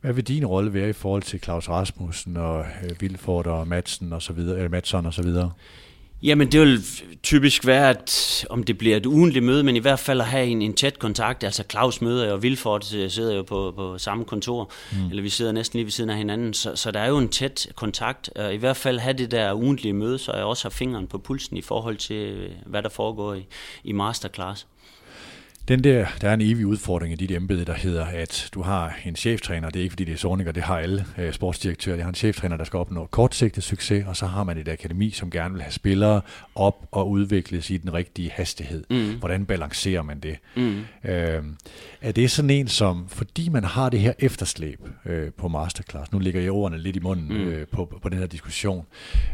[0.00, 4.12] Hvad vil din rolle være i forhold til Claus Rasmussen og øh, Vilford og Madsen
[4.12, 5.52] og så videre, eller Madsen og så videre?
[6.22, 6.84] Jamen det vil
[7.22, 10.46] typisk være, at om det bliver et ugentligt møde, men i hvert fald at have
[10.46, 11.44] en, en tæt kontakt.
[11.44, 15.10] Altså Claus møder jo, og Vilford sidder jo på, på samme kontor, mm.
[15.10, 17.28] eller vi sidder næsten lige ved siden af hinanden, så, så der er jo en
[17.28, 18.28] tæt kontakt.
[18.36, 21.18] Og I hvert fald have det der ugentlige møde, så jeg også har fingeren på
[21.18, 23.46] pulsen i forhold til, hvad der foregår i,
[23.84, 24.66] i masterclass.
[25.68, 28.94] Den der, der er en evig udfordring i dit embede, der hedder, at du har
[29.04, 32.02] en cheftræner, det er ikke fordi det er Sorninger, det har alle øh, sportsdirektører, det
[32.02, 35.30] har en cheftræner, der skal opnå kortsigtet succes, og så har man et akademi, som
[35.30, 36.20] gerne vil have spillere
[36.54, 38.84] op og udvikles i den rigtige hastighed.
[38.90, 39.18] Mm.
[39.18, 40.38] Hvordan balancerer man det?
[40.56, 40.80] Mm.
[41.04, 41.42] Øh,
[42.00, 46.18] er det sådan en som, fordi man har det her efterslæb øh, på masterclass, nu
[46.18, 47.48] ligger jeg ordene lidt i munden mm.
[47.48, 48.86] øh, på, på den her diskussion,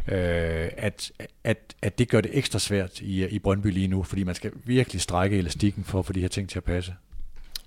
[0.08, 1.12] øh, at,
[1.44, 4.50] at, at det gør det ekstra svært i, i Brøndby lige nu, fordi man skal
[4.64, 6.92] virkelig strække elastikken for få de her ting til at passe?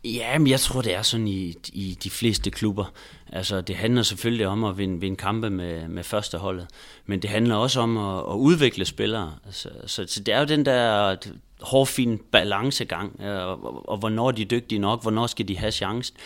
[0.03, 2.93] Ja, men jeg tror, det er sådan i, i de fleste klubber.
[3.31, 6.67] Altså, det handler selvfølgelig om at vinde, vinde kampe med, med førsteholdet,
[7.05, 9.33] men det handler også om at, at udvikle spillere.
[9.45, 11.15] Altså, så, så det er jo den der
[11.61, 15.71] hårfin balancegang, øh, og, og, og hvornår de er dygtige nok, hvornår skal de have
[15.71, 16.17] chancen.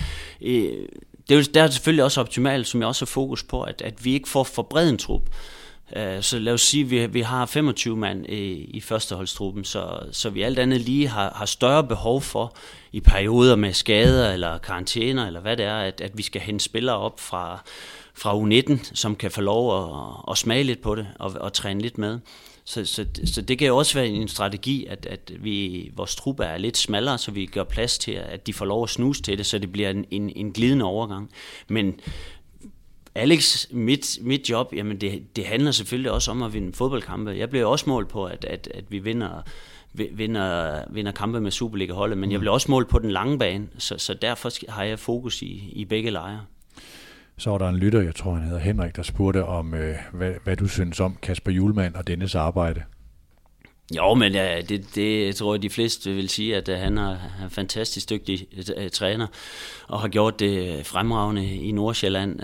[0.42, 0.88] Øh,
[1.28, 3.82] det er, jo, der er selvfølgelig også optimalt, som jeg også har fokus på, at,
[3.82, 5.30] at vi ikke får for bred en trup.
[5.96, 10.00] Øh, så lad os sige, at vi, vi har 25 mand i, i førsteholdstruppen, så,
[10.12, 12.56] så vi alt andet lige har, har større behov for
[12.92, 16.66] i perioder med skader eller karantæner, eller hvad det er, at, at vi skal hente
[16.66, 17.64] spillere op fra,
[18.14, 21.82] fra U19, som kan få lov at, at smage lidt på det og, og træne
[21.82, 22.20] lidt med.
[22.68, 26.44] Så, så, så det kan jo også være en strategi, at, at vi, vores truppe
[26.44, 29.38] er lidt smallere, så vi gør plads til, at de får lov at snuse til
[29.38, 31.30] det, så det bliver en, en, en glidende overgang.
[31.68, 32.00] Men
[33.16, 37.32] Alex, mit, mit job, jamen det, det handler selvfølgelig også om at vinde fodboldkampe.
[37.32, 39.42] Jeg bliver også målt på, at, at, at vi vinder,
[39.94, 42.42] vinder, vinder kampe med Superliga-holdet, men jeg mm.
[42.42, 45.86] bliver også målt på den lange bane, så, så derfor har jeg fokus i, i
[45.86, 46.42] begge lejre.
[47.38, 50.34] Så var der en lytter, jeg tror han hedder Henrik, der spurgte om, øh, hvad,
[50.44, 52.84] hvad du synes om Kasper Julemand og dennes arbejde.
[53.96, 57.12] Jo, men ja, det, det jeg tror jeg, de fleste vil sige, at han er
[57.44, 59.28] en fantastisk dygtig uh, træner,
[59.88, 62.40] og har gjort det fremragende i Nordsjælland.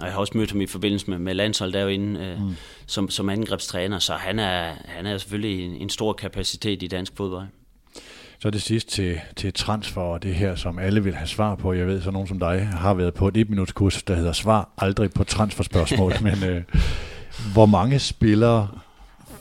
[0.00, 2.56] Og jeg har også mødt ham i forbindelse med, med landshold derinde mm.
[2.86, 7.12] som, som angrebstræner, så han er, han er selvfølgelig en, en stor kapacitet i dansk
[7.16, 7.46] fodbold.
[8.38, 11.72] Så det sidste til, til transfer og det her, som alle vil have svar på.
[11.72, 14.32] Jeg ved, så nogen som dig har været på et et minuts kurs, der hedder
[14.32, 16.12] Svar aldrig på transferspørgsmål.
[16.22, 16.62] men øh,
[17.52, 18.68] hvor mange spillere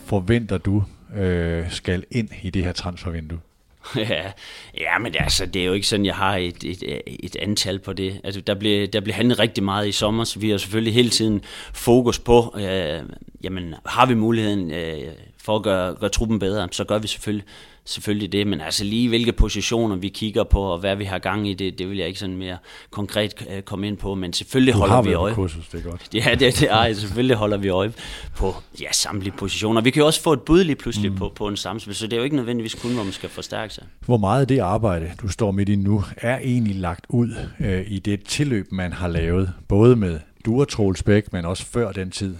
[0.06, 0.84] forventer du
[1.16, 3.40] øh, skal ind i det her transfervindue?
[3.96, 4.32] Ja,
[4.78, 7.94] ja, men altså, det er jo ikke sådan, jeg har et, et, et antal på
[7.94, 8.22] det.
[8.24, 11.10] Altså, der blev, der blev handlet rigtig meget i sommer, så vi har selvfølgelig hele
[11.10, 11.42] tiden
[11.74, 13.02] fokus på, øh,
[13.44, 15.14] jamen, har vi muligheden øh,
[15.44, 17.46] for at gøre, gøre truppen bedre, så gør vi selvfølgelig
[17.86, 21.50] selvfølgelig det, men altså lige hvilke positioner vi kigger på, og hvad vi har gang
[21.50, 22.58] i, det, det vil jeg ikke sådan mere
[22.92, 25.34] konkret øh, komme ind på, men selvfølgelig du holder vi øje.
[25.34, 26.10] kursus, det er godt.
[26.14, 27.94] Ja, det, det er, selvfølgelig holder vi øje
[28.36, 29.82] på ja, samtlige positioner.
[29.82, 31.18] Vi kan jo også få et bud lige pludselig mm.
[31.18, 33.74] på, på en samspil, så det er jo ikke nødvendigvis kun, hvor man skal forstærke
[33.74, 33.84] sig.
[34.06, 37.84] Hvor meget af det arbejde, du står midt i nu, er egentlig lagt ud øh,
[37.88, 41.92] i det tilløb, man har lavet, både med du og Troels Bæk, men også før
[41.92, 42.36] den tid?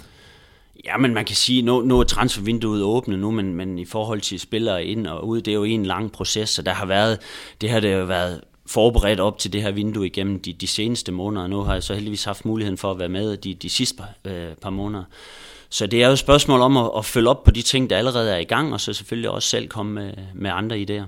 [0.86, 4.22] Ja, men man kan sige, nu, nu er transfervinduet åbnet nu, men, men i forhold
[4.22, 7.20] til spillere ind og ud, det er jo en lang proces, så der har været,
[7.62, 11.12] det har det jo været forberedt op til det her vindue igennem de, de seneste
[11.12, 11.48] måneder.
[11.48, 14.32] Nu har jeg så heldigvis haft muligheden for at være med de, de sidste par,
[14.32, 15.04] øh, par måneder.
[15.70, 17.98] Så det er jo et spørgsmål om at, at følge op på de ting, der
[17.98, 21.04] allerede er i gang, og så selvfølgelig også selv komme med, med andre idéer.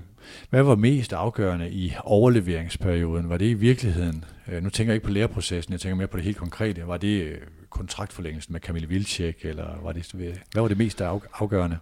[0.50, 3.28] Hvad var mest afgørende i overleveringsperioden?
[3.28, 6.16] Var det i virkeligheden, øh, nu tænker jeg ikke på læreprocessen, jeg tænker mere på
[6.16, 7.38] det helt konkrete, var det øh,
[7.70, 10.12] kontraktforlængelsen med Camille Vilcek, eller var det,
[10.52, 11.78] hvad var det mest afgørende?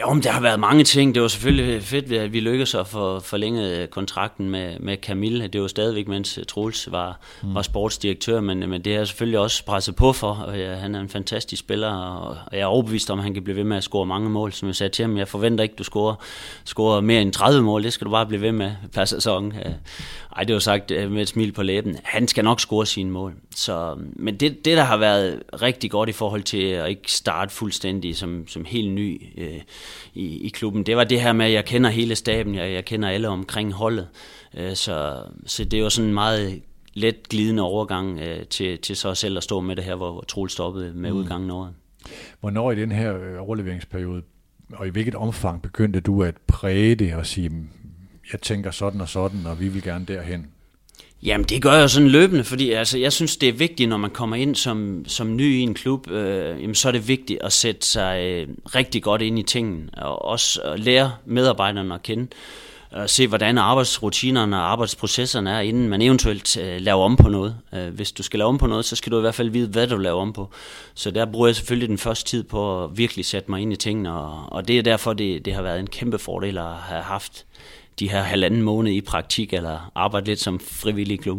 [0.00, 1.14] Jo, men der har været mange ting.
[1.14, 5.46] Det var selvfølgelig fedt, at vi lykkedes at få forlænget kontrakten med, med Camille.
[5.46, 7.54] Det var stadigvæk, mens Troels var, mm.
[7.54, 10.32] var sportsdirektør, men, men det har selvfølgelig også presset på for.
[10.32, 13.44] Og ja, han er en fantastisk spiller, og jeg er overbevist om, at han kan
[13.44, 14.52] blive ved med at score mange mål.
[14.52, 16.14] Som jeg sagde til ham, jeg forventer ikke, at du scorer,
[16.64, 17.82] scorer mere end 30 mål.
[17.82, 19.52] Det skal du bare blive ved med per sæson.
[20.36, 21.96] Ej, det var sagt øh, med et smil på læben.
[22.04, 23.34] Han skal nok score sine mål.
[23.54, 27.54] Så, men det, det, der har været rigtig godt i forhold til at ikke starte
[27.54, 29.60] fuldstændig som, som helt ny øh,
[30.14, 32.84] i, i klubben, det var det her med, at jeg kender hele staben, jeg, jeg
[32.84, 34.08] kender alle omkring holdet.
[34.54, 36.62] Øh, så, så det var sådan meget
[36.94, 40.52] let glidende overgang øh, til, til så selv at stå med det her, hvor Troels
[40.52, 41.16] stoppede med mm.
[41.16, 41.74] udgangen af året.
[42.40, 44.22] Hvornår i den her øh, overleveringsperiode,
[44.72, 47.50] og i hvilket omfang begyndte du at præge det og sige,
[48.32, 50.46] jeg tænker sådan og sådan, og vi vil gerne derhen?
[51.22, 54.10] Jamen det gør jeg sådan løbende, fordi altså, jeg synes det er vigtigt, når man
[54.10, 57.52] kommer ind som, som ny i en klub, øh, jamen, så er det vigtigt at
[57.52, 62.26] sætte sig øh, rigtig godt ind i tingene, og også at lære medarbejderne at kende,
[62.90, 67.56] og se hvordan arbejdsrutinerne og arbejdsprocesserne er, inden man eventuelt øh, laver om på noget.
[67.74, 69.68] Øh, hvis du skal lave om på noget, så skal du i hvert fald vide,
[69.68, 70.50] hvad du laver om på.
[70.94, 73.76] Så der bruger jeg selvfølgelig den første tid på at virkelig sætte mig ind i
[73.76, 77.02] tingene, og, og det er derfor, det, det har været en kæmpe fordel at have
[77.02, 77.44] haft
[77.98, 81.38] de her halvanden måned i praktik, eller arbejde lidt som frivillig klub.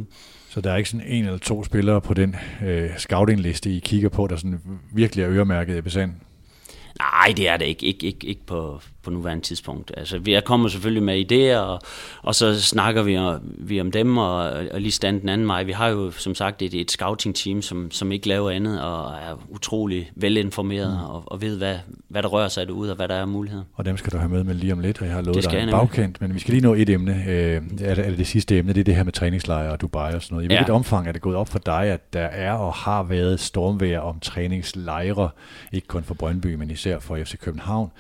[0.50, 2.36] Så der er ikke sådan en eller to spillere på den
[2.66, 6.12] øh, scoutingliste, I kigger på, der sådan virkelig er øremærket i besand?
[7.00, 7.86] Nej, det er det ikke.
[7.86, 9.92] Ikke, ikke, ikke på, på nuværende tidspunkt.
[9.98, 11.82] Altså, vi kommer selvfølgelig med idéer, og,
[12.22, 14.38] og så snakker vi, om, vi om dem, og,
[14.72, 15.64] og lige stand den anden vej.
[15.64, 19.46] Vi har jo som sagt et, et scouting-team, som, som ikke laver andet, og er
[19.50, 21.04] utrolig velinformeret, mm.
[21.04, 21.76] og, og ved, hvad,
[22.08, 23.64] hvad der rører sig derude, og hvad der er muligheder.
[23.74, 25.64] Og dem skal du have med med lige om lidt, og jeg har lovet dig
[25.64, 27.24] en bagkant, men vi skal lige nå et emne.
[27.28, 28.74] Øh, er, det, er det det sidste emne?
[28.74, 30.46] Det er det her med træningslejre og Dubai og sådan noget.
[30.46, 30.74] I hvilket ja.
[30.74, 34.20] omfang er det gået op for dig, at der er og har været stormvejr om
[34.20, 35.30] træningslejre,
[35.72, 37.92] ikke kun for Brøndby, men især for FC København.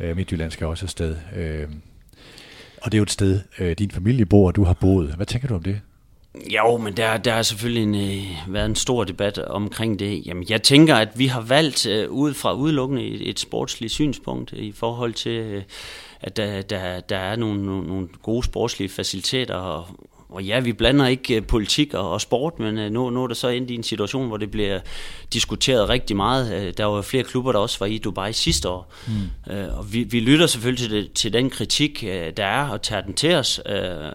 [0.00, 1.16] Øh, Midtjylland skal også afsted.
[1.36, 1.68] Øh,
[2.82, 5.14] og det er jo et sted, øh, din familie bor, og du har boet.
[5.14, 5.80] Hvad tænker du om det?
[6.54, 10.26] Jo, men der, der har selvfølgelig en, øh, været en stor debat omkring det.
[10.26, 14.52] Jamen, jeg tænker, at vi har valgt øh, ud fra udelukkende et, et sportsligt synspunkt
[14.52, 15.62] øh, i forhold til, øh,
[16.20, 19.86] at der, der, der er nogle, nogle, nogle gode sportslige faciliteter, og,
[20.34, 23.26] og ja, vi blander ikke øh, politik og, og sport, men øh, nu, nu er
[23.26, 24.80] der så endt i en situation, hvor det bliver
[25.32, 26.66] diskuteret rigtig meget.
[26.66, 28.92] Øh, der var flere klubber, der også var i Dubai sidste år.
[29.06, 29.12] Mm.
[29.78, 32.00] Og vi, vi lytter selvfølgelig til, det, til den kritik,
[32.36, 33.60] der er, og tager den til os.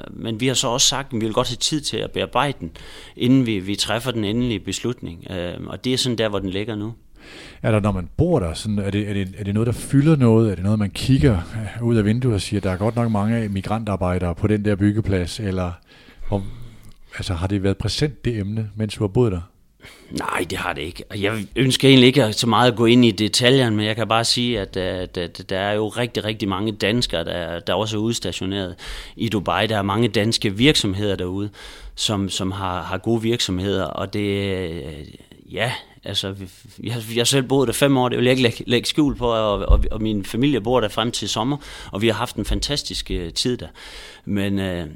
[0.10, 2.58] Men vi har så også sagt, at vi vil godt have tid til at bearbejde
[2.60, 2.72] den,
[3.18, 5.28] inden vi, vi træffer den endelige beslutning.
[5.68, 6.94] Og det er sådan der, hvor den ligger nu.
[7.62, 9.74] Er der, når man bor der, sådan, er, det, er, det, er det noget, der
[9.74, 10.52] fylder noget?
[10.52, 11.40] Er det noget, man kigger
[11.82, 15.40] ud af vinduet og siger, der er godt nok mange migrantarbejdere på den der byggeplads,
[15.40, 15.72] eller
[16.30, 16.44] og,
[17.18, 19.42] altså, har det været præsent, det emne, mens du har boet der?
[20.12, 21.04] Nej, det har det ikke.
[21.16, 24.26] Jeg ønsker egentlig ikke så meget at gå ind i detaljerne, men jeg kan bare
[24.26, 27.98] sige, at, øh, at, at der er jo rigtig, rigtig mange danskere, der, der også
[27.98, 28.76] er udstationeret
[29.16, 29.68] i Dubai.
[29.68, 31.50] Der er mange danske virksomheder derude,
[31.96, 35.08] som, som har, har gode virksomheder, og det, øh,
[35.52, 35.74] ja,
[36.04, 36.36] altså,
[36.84, 39.16] jeg, jeg har selv boet der fem år, det vil jeg ikke lægge, lægge skjul
[39.16, 41.58] på, og, og, og min familie bor der frem til sommer,
[41.92, 43.68] og vi har haft en fantastisk øh, tid der.
[44.26, 44.88] Men øh,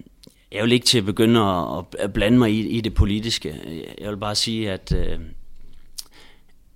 [0.52, 3.56] jeg vil ikke til at begynde at, at blande mig i, i det politiske.
[4.02, 5.20] Jeg vil bare sige, at, øh,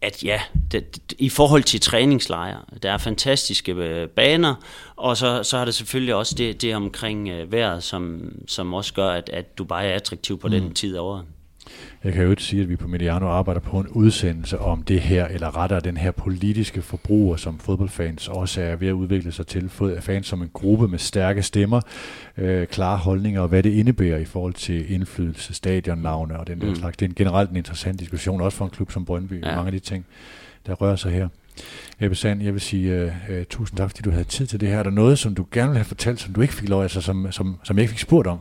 [0.01, 4.55] at ja, det, i forhold til træningslejre, der er fantastiske øh, baner,
[4.95, 8.93] og så, så har det selvfølgelig også det, det omkring øh, vejret, som, som også
[8.93, 10.51] gør, at, at Dubai er attraktiv på mm.
[10.51, 11.25] den tid af året.
[12.03, 15.01] Jeg kan jo ikke sige, at vi på Mediano arbejder på en udsendelse om det
[15.01, 19.47] her, eller rettere den her politiske forbruger, som fodboldfans også er ved at udvikle sig
[19.47, 19.69] til.
[19.99, 21.81] Fans som en gruppe med stærke stemmer,
[22.37, 26.69] øh, klare holdninger og hvad det indebærer i forhold til indflydelse, stadionnavne og den der
[26.69, 26.75] mm.
[26.75, 26.97] slags.
[26.97, 29.55] Det er en generelt en interessant diskussion, også for en klub som Brøndby, ja.
[29.55, 30.05] mange af de ting,
[30.65, 31.27] der rører sig her.
[31.99, 34.69] Ebbe Sand, jeg vil sige uh, uh, tusind tak, fordi du havde tid til det
[34.69, 34.79] her.
[34.79, 37.01] Er der noget, som du gerne vil have fortalt, som du ikke fik lov, altså
[37.01, 38.39] som, som, som jeg ikke fik spurgt om?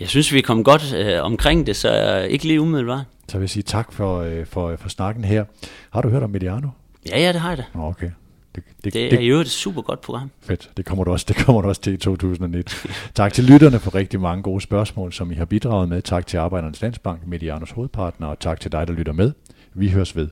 [0.00, 3.04] Jeg synes, vi kom godt øh, omkring det, så ikke lige umiddelbart.
[3.28, 5.44] Så vil jeg sige tak for, øh, for, for snakken her.
[5.90, 6.68] Har du hørt om Mediano?
[7.08, 7.64] Ja, ja, det har jeg da.
[7.74, 8.10] Okay.
[8.54, 10.30] Det, det, det er jo et super godt program.
[10.40, 12.74] Fedt, det kommer du også, det kommer du også til i 2019.
[13.14, 16.02] tak til lytterne for rigtig mange gode spørgsmål, som I har bidraget med.
[16.02, 19.32] Tak til Arbejdernes Landsbank, Medianos hovedpartner, og tak til dig, der lytter med.
[19.74, 20.28] Vi høres ved.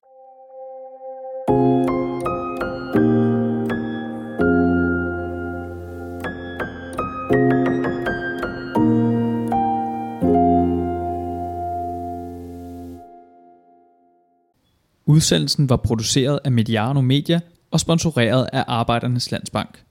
[15.13, 17.41] Udsendelsen var produceret af Mediano Media
[17.71, 19.83] og sponsoreret af Arbejdernes Landsbank.